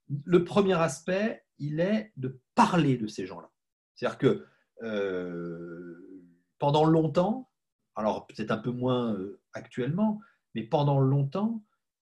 le 0.08 0.44
premier 0.44 0.74
aspect, 0.74 1.44
il 1.58 1.80
est 1.80 2.12
de 2.16 2.40
parler 2.54 2.96
de 2.96 3.06
ces 3.06 3.26
gens-là. 3.26 3.50
C'est-à-dire 3.94 4.18
que 4.18 4.46
euh, 4.82 6.30
pendant 6.58 6.84
longtemps, 6.84 7.50
alors 7.94 8.26
peut-être 8.26 8.50
un 8.50 8.58
peu 8.58 8.70
moins 8.70 9.14
euh, 9.14 9.40
actuellement, 9.52 10.20
mais 10.54 10.62
pendant 10.62 11.00
longtemps, 11.00 11.62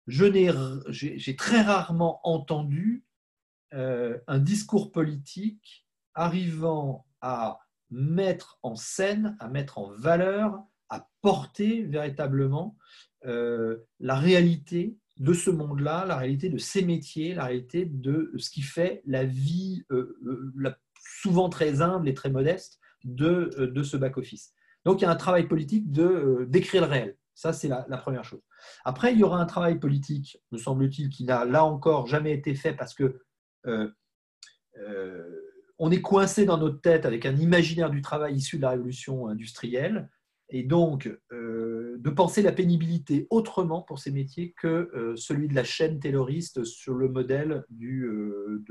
j'ai 0.08 1.36
très 1.36 1.62
rarement 1.62 2.20
entendu 2.24 3.04
euh, 3.74 4.18
un 4.26 4.38
discours 4.38 4.90
politique 4.90 5.86
arrivant 6.14 7.06
à 7.20 7.60
mettre 7.90 8.58
en 8.62 8.74
scène, 8.74 9.36
à 9.38 9.48
mettre 9.48 9.78
en 9.78 9.90
valeur, 9.90 10.62
à 10.88 11.08
porter 11.20 11.82
véritablement 11.82 12.76
la 13.24 14.14
réalité 14.14 14.96
de 15.18 15.32
ce 15.32 15.50
monde-là, 15.50 16.04
la 16.06 16.16
réalité 16.16 16.48
de 16.48 16.58
ces 16.58 16.84
métiers, 16.84 17.34
la 17.34 17.46
réalité 17.46 17.84
de 17.84 18.32
ce 18.36 18.50
qui 18.50 18.62
fait 18.62 19.02
la 19.06 19.24
vie 19.24 19.84
euh, 19.90 20.16
euh, 20.26 20.74
souvent 21.02 21.48
très 21.48 21.80
humble 21.80 22.08
et 22.08 22.14
très 22.14 22.30
modeste 22.30 22.78
de, 23.04 23.50
euh, 23.58 23.66
de 23.66 23.82
ce 23.82 23.96
back-office. 23.96 24.54
Donc 24.84 25.00
il 25.00 25.04
y 25.04 25.06
a 25.06 25.10
un 25.10 25.16
travail 25.16 25.48
politique 25.48 25.90
de 25.90 26.46
d'écrire 26.48 26.82
le 26.82 26.88
réel. 26.88 27.16
Ça, 27.38 27.52
c'est 27.52 27.68
la, 27.68 27.84
première 27.98 28.24
chose. 28.24 28.42
Après, 28.84 29.12
il 29.12 29.18
y 29.20 29.22
aura 29.22 29.40
un 29.40 29.46
travail 29.46 29.78
politique, 29.78 30.42
me 30.50 30.58
semble-t-il, 30.58 31.08
qui 31.08 31.24
n'a 31.24 31.44
là 31.44 31.64
encore 31.64 32.08
jamais 32.08 32.32
été 32.32 32.56
fait 32.56 32.72
parce 32.72 32.94
que 32.94 33.22
on 35.78 35.90
est 35.92 36.02
coincé 36.02 36.44
dans 36.44 36.58
notre 36.58 36.80
tête 36.80 37.06
avec 37.06 37.26
un 37.26 37.36
imaginaire 37.36 37.90
du 37.90 38.02
travail 38.02 38.34
issu 38.34 38.56
de 38.56 38.62
la 38.62 38.70
révolution 38.70 39.28
industrielle 39.28 40.08
et 40.50 40.62
donc 40.62 41.08
euh, 41.32 41.96
de 41.98 42.10
penser 42.10 42.42
la 42.42 42.52
pénibilité 42.52 43.26
autrement 43.30 43.82
pour 43.82 43.98
ces 43.98 44.10
métiers 44.10 44.54
que 44.60 44.90
euh, 44.94 45.14
celui 45.16 45.46
de 45.46 45.54
la 45.54 45.64
chaîne 45.64 46.00
tayloriste 46.00 46.64
sur 46.64 46.94
le 46.94 47.08
modèle 47.08 47.64
du, 47.70 48.06
euh, 48.06 48.64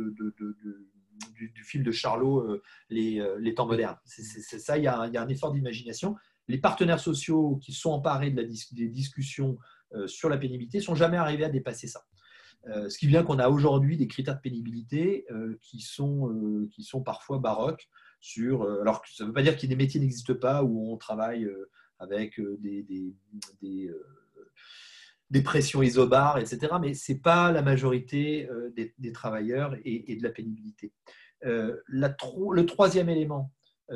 du, 1.36 1.63
film 1.63 1.84
de 1.84 1.91
Charlot, 1.91 2.62
les, 2.89 3.53
temps 3.56 3.67
modernes. 3.67 3.97
C'est 4.06 4.60
ça, 4.60 4.77
il 4.77 4.84
y, 4.84 4.88
a, 4.88 5.01
un 5.01 5.27
effort 5.27 5.51
d'imagination. 5.51 6.15
Les 6.47 6.58
partenaires 6.58 6.99
sociaux 6.99 7.58
qui 7.62 7.73
sont 7.73 7.91
emparés 7.91 8.32
de 8.32 8.41
la 8.41 8.47
des 8.47 8.88
discussions 8.88 9.58
sur 10.06 10.30
la 10.30 10.38
pénibilité 10.38 10.80
sont 10.80 10.95
jamais 10.95 11.17
arrivés 11.17 11.43
à 11.43 11.49
dépasser 11.49 11.88
ça. 11.88 12.06
ce 12.65 12.97
qui 12.97 13.08
vient 13.08 13.23
qu'on 13.23 13.39
a 13.39 13.49
aujourd'hui 13.49 13.97
des 13.97 14.08
critères 14.08 14.36
de 14.36 14.41
pénibilité 14.41 15.25
qui, 15.62 15.80
sont, 15.82 16.67
qui 16.71 16.84
sont 16.84 17.01
parfois 17.01 17.39
baroques 17.39 17.89
sur. 18.19 18.63
Euh, 18.63 18.82
alors, 18.82 19.01
ça 19.06 19.23
ne 19.23 19.30
veut 19.30 19.34
pas 19.34 19.43
dire 19.43 19.58
a 19.58 19.65
des 19.65 19.75
métiers 19.75 19.99
n'existent 19.99 20.36
pas 20.36 20.63
où 20.63 20.91
on 20.91 20.97
travaille 20.97 21.45
euh, 21.45 21.69
avec 21.99 22.39
euh, 22.39 22.58
des, 22.60 23.15
pressions 25.43 25.81
isobars, 25.81 26.37
etc. 26.37 26.73
Mais 26.81 26.93
ce 26.93 27.11
n'est 27.11 27.19
pas 27.19 27.51
la 27.51 27.61
majorité 27.61 28.49
des, 28.75 29.11
travailleurs 29.11 29.75
et, 29.83 30.15
de 30.15 30.23
la 30.23 30.29
pénibilité. 30.29 30.93
le 31.41 32.61
troisième 32.63 33.09
élément, 33.09 33.51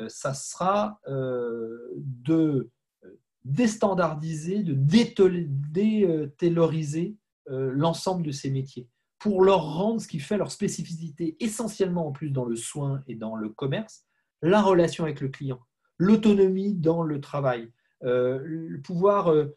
ça 0.08 0.34
sera 0.34 1.00
de 1.06 2.70
déstandardiser, 3.44 4.62
de 4.62 4.74
détailoriser 5.72 7.16
l'ensemble 7.46 8.24
de 8.24 8.32
ces 8.32 8.50
métiers 8.50 8.88
pour 9.22 9.44
leur 9.44 9.76
rendre 9.76 10.00
ce 10.00 10.08
qui 10.08 10.18
fait 10.18 10.36
leur 10.36 10.50
spécificité, 10.50 11.36
essentiellement 11.38 12.08
en 12.08 12.12
plus 12.12 12.30
dans 12.30 12.44
le 12.44 12.56
soin 12.56 13.04
et 13.06 13.14
dans 13.14 13.36
le 13.36 13.50
commerce, 13.50 14.04
la 14.42 14.60
relation 14.60 15.04
avec 15.04 15.20
le 15.20 15.28
client, 15.28 15.60
l'autonomie 15.96 16.74
dans 16.74 17.04
le 17.04 17.20
travail, 17.20 17.70
euh, 18.02 18.80
pouvoir 18.82 19.30
euh, 19.30 19.44
euh, 19.44 19.54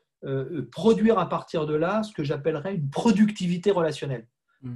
produire 0.71 1.19
à 1.19 1.29
partir 1.29 1.65
de 1.65 1.75
là 1.75 2.03
ce 2.03 2.13
que 2.13 2.23
j'appellerais 2.23 2.75
une 2.75 2.89
productivité 2.89 3.71
relationnelle. 3.71 4.27
Mm. 4.61 4.75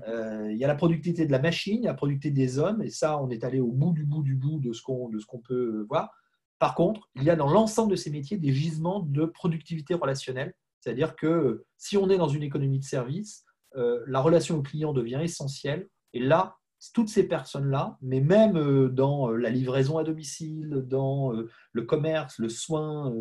il 0.51 0.57
y 0.57 0.65
a 0.65 0.67
la 0.67 0.75
productivité 0.75 1.25
de 1.25 1.31
la 1.31 1.39
machine, 1.39 1.77
il 1.81 1.85
y 1.85 1.87
a 1.87 1.91
la 1.91 1.97
productivité 1.97 2.31
des 2.31 2.59
hommes, 2.59 2.81
et 2.81 2.89
ça, 2.89 3.19
on 3.21 3.29
est 3.29 3.43
allé 3.43 3.59
au 3.59 3.71
bout 3.71 3.93
du 3.93 4.05
bout 4.05 4.21
du 4.21 4.35
bout 4.35 4.59
de 4.59 4.73
ce 4.73 4.81
qu'on 4.81 5.09
qu'on 5.27 5.39
peut 5.39 5.85
voir. 5.89 6.11
Par 6.59 6.75
contre, 6.75 7.09
il 7.15 7.23
y 7.23 7.29
a 7.29 7.35
dans 7.35 7.49
l'ensemble 7.49 7.91
de 7.91 7.95
ces 7.95 8.11
métiers 8.11 8.37
des 8.37 8.53
gisements 8.53 8.99
de 8.99 9.25
productivité 9.25 9.93
relationnelle, 9.93 10.53
c'est-à-dire 10.79 11.15
que 11.15 11.65
si 11.77 11.97
on 11.97 12.09
est 12.09 12.17
dans 12.17 12.27
une 12.27 12.43
économie 12.43 12.79
de 12.79 12.83
service, 12.85 13.45
la 13.75 14.19
relation 14.19 14.57
au 14.57 14.61
client 14.61 14.93
devient 14.93 15.21
essentielle, 15.21 15.87
et 16.13 16.19
là, 16.19 16.57
toutes 16.93 17.09
ces 17.09 17.27
personnes-là, 17.27 17.97
mais 18.01 18.21
même 18.21 18.57
euh, 18.57 18.89
dans 18.89 19.29
euh, 19.29 19.35
la 19.35 19.49
livraison 19.49 19.97
à 19.97 20.03
domicile, 20.03 20.83
dans 20.87 21.33
euh, 21.33 21.49
le 21.73 21.83
commerce, 21.83 22.39
le 22.39 22.49
soin, 22.49 23.13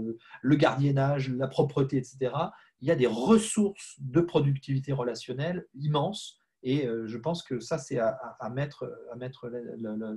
le 0.43 0.57
gardiennage, 0.57 1.29
la 1.31 1.49
propreté, 1.49 1.97
etc., 1.97 2.33
il 2.81 2.89
y 2.89 2.93
a 2.93 2.97
des 2.97 3.09
ressources 3.09 3.97
de 3.99 4.21
productivité 4.21 4.93
relationnelle 4.93 5.67
immenses. 5.75 6.39
Et 6.65 6.89
je 7.07 7.17
pense 7.17 7.45
que 7.45 7.61
ça, 7.61 7.79
c'est 7.79 8.01
à, 8.01 8.51
mettre, 8.53 8.85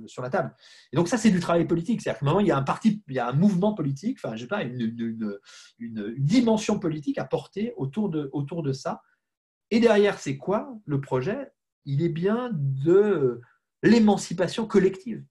sur 0.06 0.22
la 0.22 0.30
table. 0.30 0.52
Et 0.92 0.96
donc 0.96 1.06
ça, 1.06 1.16
c'est 1.16 1.30
du 1.30 1.38
travail 1.38 1.66
politique. 1.68 2.02
C'est-à-dire 2.02 2.18
qu'à 2.18 2.26
un 2.26 2.28
moment, 2.28 2.40
il 2.40 2.48
y 2.48 2.50
a 2.50 2.56
un 2.56 2.62
parti, 2.62 3.00
il 3.06 3.14
y 3.14 3.20
a 3.20 3.28
un 3.28 3.32
mouvement 3.32 3.74
politique, 3.74 4.18
enfin, 4.22 4.34
je 4.34 4.42
sais 4.42 4.48
pas, 4.48 4.64
une, 4.64 5.38
dimension 6.18 6.80
politique 6.80 7.18
à 7.18 7.24
porter 7.24 7.74
autour 7.76 8.10
de 8.10 8.72
ça. 8.72 9.02
Et 9.70 9.78
derrière, 9.78 10.18
c'est 10.18 10.36
quoi 10.36 10.76
le 10.84 11.00
projet? 11.00 11.52
Il 11.84 12.02
est 12.02 12.08
bien 12.08 12.50
de 12.52 13.40
l'émancipation 13.82 14.66
collective. 14.66 15.24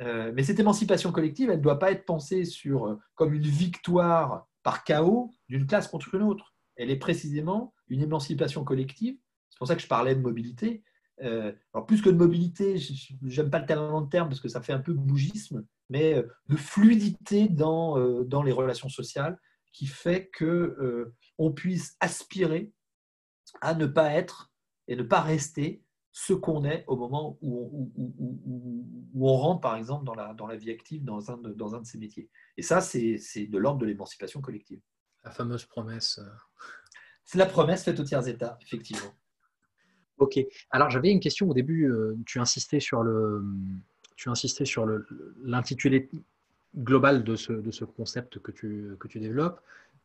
Euh, 0.00 0.32
mais 0.34 0.42
cette 0.42 0.58
émancipation 0.58 1.12
collective, 1.12 1.50
elle 1.50 1.58
ne 1.58 1.62
doit 1.62 1.78
pas 1.78 1.92
être 1.92 2.04
pensée 2.04 2.44
sur, 2.44 2.86
euh, 2.86 2.98
comme 3.14 3.32
une 3.32 3.42
victoire 3.42 4.48
par 4.62 4.84
chaos 4.84 5.32
d'une 5.48 5.66
classe 5.66 5.88
contre 5.88 6.14
une 6.14 6.22
autre. 6.22 6.54
Elle 6.76 6.90
est 6.90 6.98
précisément 6.98 7.74
une 7.88 8.02
émancipation 8.02 8.64
collective. 8.64 9.16
C'est 9.50 9.58
pour 9.58 9.68
ça 9.68 9.76
que 9.76 9.82
je 9.82 9.86
parlais 9.86 10.14
de 10.14 10.20
mobilité. 10.20 10.82
Euh, 11.22 11.52
alors 11.72 11.86
plus 11.86 12.02
que 12.02 12.10
de 12.10 12.16
mobilité, 12.16 12.76
j'aime 12.76 13.50
pas 13.50 13.60
le 13.60 14.08
terme 14.08 14.28
parce 14.28 14.40
que 14.40 14.48
ça 14.48 14.60
fait 14.60 14.72
un 14.72 14.80
peu 14.80 14.92
bougisme, 14.92 15.64
mais 15.88 16.24
de 16.48 16.56
fluidité 16.56 17.48
dans, 17.48 18.24
dans 18.24 18.42
les 18.42 18.50
relations 18.50 18.88
sociales 18.88 19.38
qui 19.72 19.86
fait 19.86 20.28
que 20.32 21.12
on 21.38 21.52
puisse 21.52 21.96
aspirer 22.00 22.72
à 23.60 23.74
ne 23.74 23.86
pas 23.86 24.10
être 24.10 24.52
et 24.88 24.96
ne 24.96 25.04
pas 25.04 25.20
rester 25.20 25.83
ce 26.16 26.32
qu'on 26.32 26.64
est 26.64 26.84
au 26.86 26.96
moment 26.96 27.36
où 27.42 27.90
on, 29.16 29.36
rentre, 29.36 29.60
par 29.60 29.74
exemple, 29.74 30.04
dans 30.04 30.14
la, 30.14 30.32
dans 30.32 30.46
la 30.46 30.54
vie 30.54 30.70
active 30.70 31.02
dans 31.02 31.32
un, 31.32 31.38
de, 31.38 31.52
dans 31.52 31.74
un 31.74 31.80
de 31.80 31.86
ces 31.86 31.98
métiers. 31.98 32.30
Et 32.56 32.62
ça, 32.62 32.80
c'est 32.80 33.18
de 33.48 33.58
l'ordre 33.58 33.80
de 33.80 33.86
l'émancipation 33.86 34.40
collective. 34.40 34.78
La 35.24 35.32
fameuse 35.32 35.64
promesse. 35.64 36.20
Euh. 36.22 36.30
C'est 37.24 37.36
la 37.36 37.46
promesse 37.46 37.82
faite 37.82 37.98
aux 37.98 38.04
tiers 38.04 38.28
états, 38.28 38.56
effectivement. 38.62 39.12
Ok. 40.18 40.38
Alors, 40.70 40.88
j'avais 40.88 41.10
une 41.10 41.18
question 41.18 41.50
au 41.50 41.54
début. 41.54 41.90
Euh, 41.90 42.16
tu 42.26 42.38
insistais 42.38 42.78
sur 42.78 43.02
le, 43.02 43.44
tu 44.14 44.28
insistais 44.28 44.66
sur 44.66 44.86
l'intitulé 45.42 46.08
global 46.76 47.24
de 47.24 47.34
ce, 47.34 47.52
de 47.52 47.72
ce, 47.72 47.84
concept 47.84 48.38
que 48.38 48.52
tu, 48.52 48.94
que 49.00 49.08
tu 49.08 49.18
développes, 49.18 49.60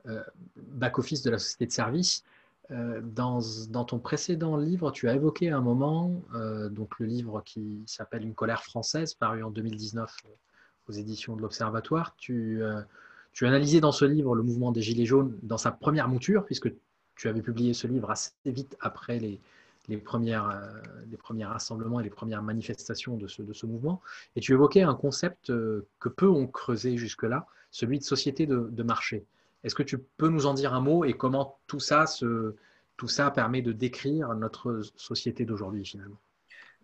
euh, 0.07 0.23
back-office 0.55 1.21
de 1.21 1.29
la 1.29 1.37
société 1.37 1.67
de 1.67 1.71
service. 1.71 2.23
Euh, 2.71 3.01
dans, 3.01 3.41
ton 3.85 3.99
précédent 3.99 4.55
livre, 4.55 4.91
tu 4.91 5.09
as 5.09 5.15
évoqué 5.15 5.49
un 5.49 5.61
moment, 5.61 6.21
euh, 6.35 6.69
donc 6.69 6.99
le 6.99 7.07
livre 7.07 7.41
qui 7.43 7.83
s'appelle 7.87 8.23
Une 8.23 8.35
colère 8.35 8.63
française, 8.63 9.15
paru 9.15 9.43
en 9.43 9.49
2019 9.49 10.15
euh, 10.25 10.29
aux 10.87 10.91
éditions 10.91 11.35
de 11.35 11.41
l'Observatoire. 11.41 12.15
Tu, 12.17 12.61
tu 13.33 13.47
analysais 13.47 13.79
dans 13.79 13.91
ce 13.91 14.05
livre 14.05 14.35
le 14.35 14.43
mouvement 14.43 14.71
des 14.71 14.81
Gilets 14.81 15.05
jaunes 15.05 15.37
dans 15.43 15.57
sa 15.57 15.71
première 15.71 16.07
mouture, 16.07 16.45
puisque 16.45 16.71
tu 17.15 17.27
avais 17.27 17.41
publié 17.41 17.73
ce 17.73 17.87
livre 17.87 18.09
assez 18.11 18.31
vite 18.45 18.77
après 18.79 19.19
les, 19.19 19.39
premières, 19.97 20.61
premiers 21.19 21.45
rassemblements 21.45 21.99
et 21.99 22.03
les 22.03 22.09
premières 22.09 22.41
manifestations 22.41 23.17
de 23.17 23.27
ce, 23.27 23.65
mouvement. 23.67 24.01
Et 24.35 24.41
tu 24.41 24.53
évoquais 24.53 24.81
un 24.81 24.95
concept 24.95 25.51
que 25.99 26.09
peu 26.09 26.27
ont 26.27 26.47
creusé 26.47 26.97
jusque-là, 26.97 27.45
celui 27.69 27.99
de 27.99 28.03
société 28.03 28.47
de 28.47 28.83
marché. 28.83 29.27
Est-ce 29.63 29.75
que 29.75 29.83
tu 29.83 29.97
peux 30.17 30.29
nous 30.29 30.45
en 30.45 30.53
dire 30.53 30.73
un 30.73 30.81
mot 30.81 31.03
et 31.05 31.13
comment 31.13 31.59
tout 31.67 31.79
ça, 31.79 32.05
tout 32.97 33.07
ça 33.07 33.31
permet 33.31 33.61
de 33.61 33.71
décrire 33.71 34.33
notre 34.35 34.81
société 34.95 35.45
d'aujourd'hui 35.45 35.85
finalement? 35.85 36.19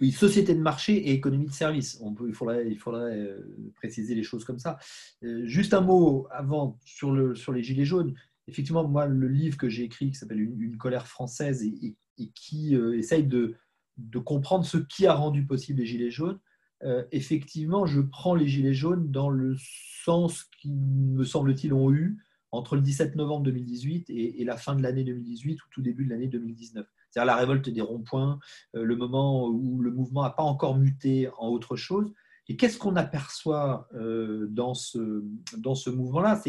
Oui, 0.01 0.11
société 0.11 0.53
de 0.53 0.59
marché 0.59 0.93
et 0.95 1.13
économie 1.13 1.45
de 1.45 1.53
service. 1.53 1.99
On 2.01 2.13
peut, 2.13 2.27
il 2.27 2.33
faudrait, 2.33 3.17
euh, 3.17 3.71
préciser 3.75 4.13
les 4.13 4.23
choses 4.23 4.43
comme 4.43 4.59
ça. 4.59 4.77
Euh, 5.23 5.45
juste 5.45 5.73
un 5.73 5.79
mot 5.79 6.27
avant 6.31 6.77
sur, 6.83 7.11
le, 7.11 7.33
sur 7.33 7.53
les 7.53 7.63
Gilets 7.63 7.85
jaunes. 7.85 8.13
Effectivement, 8.47 8.85
moi, 8.85 9.05
le 9.05 9.27
livre 9.29 9.57
que 9.57 9.69
j'ai 9.69 9.83
écrit 9.83 10.09
qui 10.09 10.15
s'appelle 10.15 10.41
une, 10.41 10.77
colère 10.77 11.07
française 11.07 11.63
et, 11.63 11.95
qui 12.33 12.75
euh, 12.75 12.97
essaye 12.97 13.23
de, 13.23 13.55
de 13.97 14.19
comprendre 14.19 14.65
ce 14.65 14.77
qui 14.77 15.07
a 15.07 15.13
rendu 15.13 15.45
possible 15.45 15.79
les 15.79 15.85
Gilets 15.85 16.11
jaunes, 16.11 16.39
effectivement, 17.11 17.88
je 17.88 17.99
prends 17.99 18.35
les 18.35 18.47
Gilets 18.47 18.75
jaunes 18.75 19.09
dans 19.09 19.31
le 19.31 19.55
sens 19.57 20.43
qu'ils, 20.61 20.75
me 20.75 21.23
semble-t-il, 21.23 21.73
ont 21.73 21.91
eu 21.91 22.23
entre 22.55 22.75
le 22.75 22.81
17 22.81 23.15
novembre 23.15 23.43
2018 23.43 24.09
et, 24.09 24.43
la 24.43 24.57
fin 24.57 24.75
de 24.75 24.81
l'année 24.81 25.03
2018 25.03 25.63
ou 25.63 25.67
tout 25.71 25.81
début 25.81 26.05
de 26.05 26.09
l'année 26.09 26.27
2019. 26.27 26.85
C'est-à-dire 27.09 27.25
la 27.25 27.35
révolte 27.35 27.69
des 27.69 27.81
ronds-points, 27.81 28.39
le 28.73 28.95
moment 28.95 29.47
où 29.47 29.81
le 29.81 29.91
mouvement 29.91 30.23
n'a 30.23 30.29
pas 30.29 30.43
encore 30.43 30.77
muté 30.77 31.29
en 31.37 31.47
autre 31.47 31.75
chose. 31.75 32.13
Et 32.47 32.57
qu'est-ce 32.57 32.77
qu'on 32.77 32.95
aperçoit 32.95 33.87
dans 34.49 34.73
ce, 34.73 35.23
dans 35.57 35.75
ce 35.75 35.89
mouvement-là? 35.89 36.41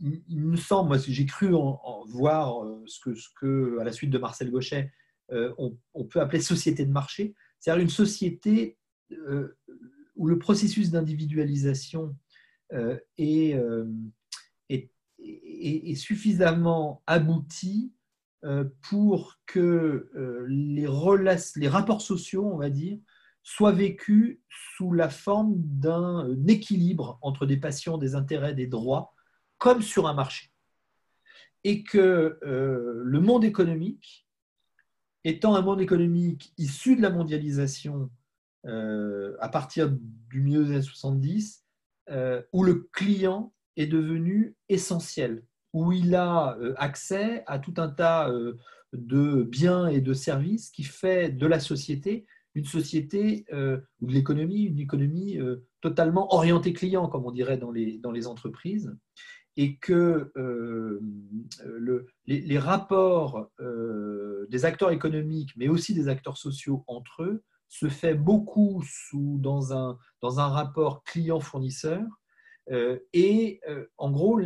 Il 0.00 0.40
me 0.42 0.56
semble, 0.56 0.88
moi, 0.88 0.98
j'ai 0.98 1.26
cru 1.26 1.52
voir 2.08 2.66
ce 2.86 3.00
que, 3.00 3.14
ce 3.14 3.28
que, 3.40 3.78
à 3.80 3.84
la 3.84 3.92
suite 3.92 4.10
de 4.10 4.18
Marcel 4.18 4.50
Gauchet, 4.50 4.90
on, 5.30 6.04
peut 6.04 6.20
appeler 6.20 6.40
société 6.40 6.84
de 6.84 6.92
marché, 6.92 7.34
c'est-à-dire 7.58 7.82
une 7.82 7.90
société 7.90 8.78
euh, 9.12 9.56
où 10.16 10.26
le 10.26 10.38
processus 10.38 10.90
d'individualisation 10.90 12.16
euh, 12.72 12.98
euh, 13.20 13.86
est, 15.18 15.94
suffisamment 15.94 17.02
abouti 17.06 17.92
pour 18.82 19.38
que 19.46 20.10
les, 20.48 20.86
les 21.56 21.68
rapports 21.68 22.02
sociaux, 22.02 22.46
on 22.52 22.56
va 22.56 22.70
dire, 22.70 22.98
soient 23.42 23.72
vécus 23.72 24.40
sous 24.48 24.92
la 24.92 25.08
forme 25.08 25.54
d'un 25.56 26.28
équilibre 26.46 27.18
entre 27.22 27.46
des 27.46 27.56
passions, 27.56 27.98
des 27.98 28.14
intérêts, 28.14 28.54
des 28.54 28.66
droits, 28.66 29.14
comme 29.58 29.82
sur 29.82 30.06
un 30.06 30.14
marché. 30.14 30.52
Et 31.64 31.82
que 31.82 32.38
le 32.42 33.20
monde 33.20 33.44
économique, 33.44 34.28
étant 35.24 35.54
un 35.54 35.62
monde 35.62 35.80
économique 35.80 36.52
issu 36.58 36.96
de 36.96 37.02
la 37.02 37.10
mondialisation 37.10 38.10
euh, 38.66 39.36
à 39.40 39.48
partir 39.48 39.90
du 39.90 40.40
milieu 40.40 40.64
des 40.64 40.72
années 40.72 40.82
70, 40.82 41.64
euh, 42.10 42.42
où 42.52 42.64
le 42.64 42.88
client 42.92 43.52
est 43.78 43.86
devenu 43.86 44.56
essentiel, 44.68 45.44
où 45.72 45.92
il 45.92 46.14
a 46.14 46.56
euh, 46.58 46.74
accès 46.76 47.44
à 47.46 47.58
tout 47.58 47.74
un 47.76 47.88
tas 47.88 48.30
de 48.92 49.42
biens 49.42 49.86
et 49.86 50.00
de 50.00 50.12
services 50.12 50.70
qui 50.70 50.82
fait 50.82 51.30
de 51.30 51.46
la 51.46 51.60
société 51.60 52.26
une 52.54 52.64
société 52.64 53.44
ou 53.52 54.06
de 54.06 54.12
l'économie, 54.12 54.64
une 54.64 54.80
économie 54.80 55.38
totalement 55.80 56.34
orientée 56.34 56.72
client, 56.72 57.06
comme 57.06 57.24
on 57.24 57.30
dirait 57.30 57.58
dans 57.58 57.70
les, 57.70 57.98
dans 57.98 58.10
les 58.10 58.26
entreprises, 58.26 58.96
et 59.56 59.76
que 59.76 60.32
le, 60.34 62.06
les, 62.26 62.40
les, 62.40 62.58
rapports 62.58 63.48
des 64.48 64.64
acteurs 64.64 64.90
économiques, 64.90 65.52
mais 65.56 65.68
aussi 65.68 65.94
des 65.94 66.08
acteurs 66.08 66.36
sociaux 66.36 66.82
entre 66.88 67.22
eux, 67.22 67.44
se 67.68 67.88
fait 67.88 68.14
beaucoup 68.14 68.82
sous, 68.82 69.38
dans, 69.40 69.72
un, 69.72 69.98
dans 70.22 70.40
un 70.40 70.48
rapport 70.48 71.04
client-fournisseur. 71.04 72.02
Euh, 72.70 72.98
et 73.12 73.60
euh, 73.68 73.86
en 73.96 74.10
gros, 74.10 74.40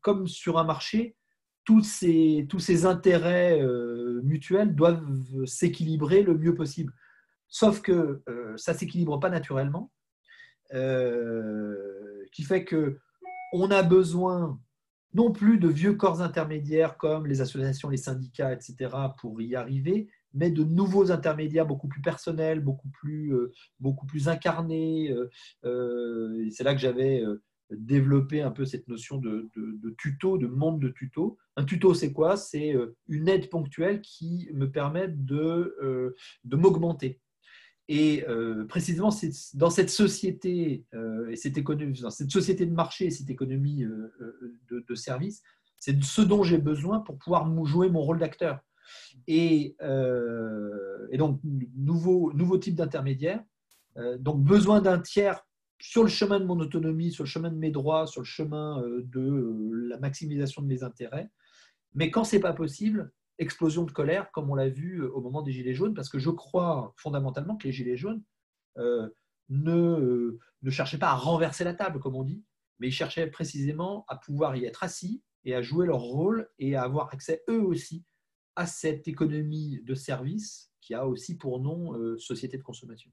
comme 0.00 0.26
sur 0.26 0.58
un 0.58 0.64
marché, 0.64 1.16
tous 1.64 1.82
ces, 1.82 2.86
intérêts 2.86 3.60
euh, 3.60 4.22
mutuels 4.22 4.74
doivent 4.74 5.04
s'équilibrer 5.44 6.22
le 6.22 6.36
mieux 6.36 6.54
possible. 6.54 6.92
Sauf 7.48 7.80
que 7.80 8.22
ça 8.56 8.72
ne 8.72 8.78
s'équilibre 8.78 9.18
pas 9.20 9.30
naturellement, 9.30 9.90
qui 12.32 12.42
fait 12.42 12.64
que 12.64 12.98
on 13.52 13.70
a 13.70 13.82
besoin 13.82 14.60
non 15.14 15.32
plus 15.32 15.58
de 15.58 15.68
vieux 15.68 15.94
corps 15.94 16.20
intermédiaires 16.20 16.98
comme 16.98 17.26
les 17.26 17.40
associations, 17.40 17.88
les 17.88 17.96
syndicats, 17.96 18.52
etc., 18.52 18.94
pour 19.18 19.40
y 19.40 19.56
arriver, 19.56 20.10
mais 20.34 20.50
de 20.50 20.64
nouveaux 20.64 21.10
intermédiaires 21.10 21.66
beaucoup 21.66 21.88
plus 21.88 22.02
personnels, 22.02 22.60
beaucoup 22.60 22.88
plus, 22.88 23.34
euh, 23.34 23.52
beaucoup 23.80 24.06
plus 24.06 24.28
incarnés. 24.28 25.10
Euh, 25.10 25.30
euh, 25.64 26.48
c'est 26.50 26.64
là 26.64 26.74
que 26.74 26.80
j'avais 26.80 27.22
développé 27.70 28.40
un 28.40 28.50
peu 28.50 28.64
cette 28.64 28.88
notion 28.88 29.18
de, 29.18 29.50
tuto, 29.98 30.38
de 30.38 30.46
monde 30.46 30.80
de 30.80 30.88
tuto. 30.88 31.36
Un 31.56 31.64
tuto, 31.64 31.94
c'est 31.94 32.12
quoi? 32.12 32.36
C'est 32.36 32.74
une 33.08 33.28
aide 33.28 33.50
ponctuelle 33.50 34.00
qui 34.00 34.48
me 34.54 34.70
permet 34.70 35.08
de, 35.08 36.14
de 36.44 36.56
m'augmenter. 36.56 37.20
Et 37.88 38.24
précisément, 38.70 39.10
c'est 39.10 39.32
dans 39.54 39.68
cette 39.68 39.90
société 39.90 40.86
et 41.30 41.36
cette 41.36 41.58
économie, 41.58 42.00
dans 42.00 42.10
cette 42.10 42.30
société 42.30 42.64
de 42.64 42.72
marché 42.72 43.06
et 43.06 43.10
cette 43.10 43.28
économie 43.28 43.84
de 44.70 44.94
service, 44.94 45.42
c'est 45.78 46.02
ce 46.02 46.22
dont 46.22 46.42
j'ai 46.42 46.58
besoin 46.58 47.00
pour 47.00 47.18
pouvoir 47.18 47.46
jouer 47.66 47.90
mon 47.90 48.00
rôle 48.00 48.18
d'acteur. 48.18 48.60
Euh, 49.28 51.08
et, 51.10 51.18
donc, 51.18 51.40
nouveau, 51.76 52.32
nouveau 52.32 52.58
type 52.58 52.74
d'intermédiaire. 52.74 53.42
Euh, 53.96 54.18
donc, 54.18 54.42
besoin 54.42 54.80
d'un 54.80 54.98
tiers 54.98 55.44
sur 55.80 56.02
le 56.02 56.08
chemin 56.08 56.40
de 56.40 56.44
mon 56.44 56.58
autonomie, 56.58 57.12
sur 57.12 57.24
le 57.24 57.28
chemin 57.28 57.50
de 57.50 57.56
mes 57.56 57.70
droits, 57.70 58.06
sur 58.06 58.20
le 58.20 58.26
chemin 58.26 58.82
euh, 58.82 59.02
de 59.04 59.70
la 59.88 59.98
maximisation 59.98 60.62
de 60.62 60.66
mes 60.66 60.82
intérêts. 60.82 61.30
Mais 61.94 62.10
quand 62.10 62.24
ce 62.24 62.36
n'est 62.36 62.42
pas 62.42 62.52
possible, 62.52 63.12
explosion 63.38 63.84
de 63.84 63.92
colère, 63.92 64.30
comme 64.32 64.50
on 64.50 64.54
l'a 64.54 64.68
vu 64.68 65.02
au 65.02 65.20
moment 65.20 65.42
des 65.42 65.52
Gilets 65.52 65.74
jaunes, 65.74 65.94
parce 65.94 66.08
que 66.08 66.18
je 66.18 66.30
crois 66.30 66.92
fondamentalement 66.96 67.56
que 67.56 67.68
les 67.68 67.72
Gilets 67.72 67.96
jaunes 67.96 68.22
ne, 68.76 70.38
ne 70.62 70.70
cherchaient 70.70 70.98
pas 70.98 71.10
à 71.10 71.14
renverser 71.14 71.64
la 71.64 71.74
table, 71.74 72.00
comme 72.00 72.16
on 72.16 72.24
dit, 72.24 72.44
mais 72.78 72.88
ils 72.88 72.92
cherchaient 72.92 73.28
précisément 73.28 74.04
à 74.08 74.16
pouvoir 74.16 74.56
y 74.56 74.64
être 74.64 74.82
assis 74.82 75.22
et 75.44 75.54
à 75.54 75.62
jouer 75.62 75.86
leur 75.86 76.00
rôle 76.00 76.48
et 76.58 76.74
à 76.74 76.82
avoir 76.82 77.08
accès 77.12 77.42
eux 77.48 77.62
aussi 77.62 78.04
à 78.58 78.66
cette 78.66 79.06
économie 79.06 79.80
de 79.84 79.94
service 79.94 80.72
qui 80.80 80.92
a 80.92 81.06
aussi 81.06 81.36
pour 81.36 81.60
nom 81.60 81.94
euh, 81.94 82.18
société 82.18 82.58
de 82.58 82.62
consommation. 82.64 83.08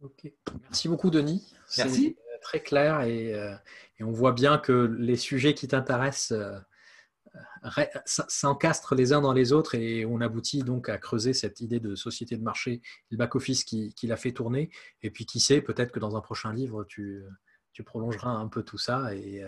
Ok, 0.00 0.32
merci 0.62 0.88
beaucoup 0.88 1.10
Denis. 1.10 1.54
Merci. 1.78 2.16
Très 2.42 2.62
clair 2.62 3.02
et, 3.02 3.34
euh, 3.34 3.54
et, 3.98 4.04
on 4.04 4.10
voit 4.10 4.32
bien 4.32 4.56
que 4.58 4.72
les 4.98 5.16
sujets 5.16 5.54
qui 5.54 5.68
t'intéressent 5.68 6.32
euh, 6.32 6.58
s'encastrent 8.06 8.94
les 8.94 9.12
uns 9.12 9.20
dans 9.20 9.34
les 9.34 9.52
autres 9.52 9.74
et 9.74 10.06
on 10.06 10.20
aboutit 10.22 10.62
donc 10.62 10.88
à 10.88 10.96
creuser 10.96 11.34
cette 11.34 11.60
idée 11.60 11.78
de 11.78 11.94
société 11.94 12.36
de 12.36 12.42
marché, 12.42 12.80
le 13.10 13.18
back-office 13.18 13.62
qui, 13.62 13.94
qui 13.94 14.06
l'a 14.06 14.16
fait 14.16 14.32
tourner. 14.32 14.70
Et 15.02 15.10
puis 15.10 15.26
qui 15.26 15.38
sait, 15.38 15.60
peut-être 15.60 15.92
que 15.92 16.00
dans 16.00 16.16
un 16.16 16.22
prochain 16.22 16.52
livre, 16.52 16.82
tu, 16.84 17.22
tu 17.74 17.84
prolongeras 17.84 18.30
un 18.30 18.48
peu 18.48 18.64
tout 18.64 18.78
ça 18.78 19.14
et 19.14 19.44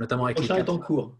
notamment 0.00 0.24
avec 0.26 0.40
le 0.40 0.46
prochain 0.46 0.62
est 0.62 0.68
en 0.68 0.78
cours 0.78 1.16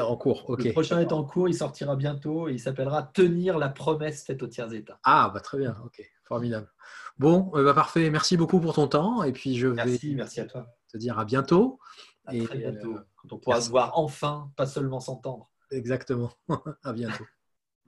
en 0.00 0.16
cours, 0.16 0.48
ok. 0.48 0.64
Le 0.64 0.72
prochain 0.72 1.00
est 1.00 1.12
en 1.12 1.24
cours, 1.24 1.48
il 1.48 1.54
sortira 1.54 1.96
bientôt 1.96 2.48
et 2.48 2.52
il 2.52 2.60
s'appellera 2.60 3.02
Tenir 3.02 3.58
la 3.58 3.68
promesse 3.68 4.24
faite 4.24 4.42
aux 4.42 4.46
tiers 4.46 4.72
états. 4.72 5.00
Ah, 5.04 5.30
bah 5.32 5.40
très 5.40 5.58
bien, 5.58 5.76
ok, 5.84 6.02
formidable. 6.24 6.70
Bon, 7.18 7.50
euh, 7.54 7.64
bah, 7.64 7.74
parfait, 7.74 8.10
merci 8.10 8.36
beaucoup 8.36 8.60
pour 8.60 8.74
ton 8.74 8.86
temps 8.86 9.22
et 9.22 9.32
puis 9.32 9.56
je 9.56 9.68
vais 9.68 9.98
merci 10.14 10.40
à 10.40 10.44
toi. 10.44 10.66
te 10.88 10.98
dire 10.98 11.18
à 11.18 11.24
bientôt. 11.24 11.78
À 12.26 12.34
et, 12.34 12.44
très 12.44 12.58
bientôt, 12.58 12.96
euh, 12.96 13.06
quand 13.16 13.32
on 13.32 13.38
pourra 13.38 13.60
se 13.60 13.70
voir 13.70 13.92
enfin, 13.98 14.52
pas 14.56 14.66
seulement 14.66 15.00
s'entendre. 15.00 15.50
Exactement, 15.70 16.30
à 16.82 16.92
bientôt. 16.92 17.24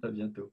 à 0.03 0.09
bientôt. 0.09 0.53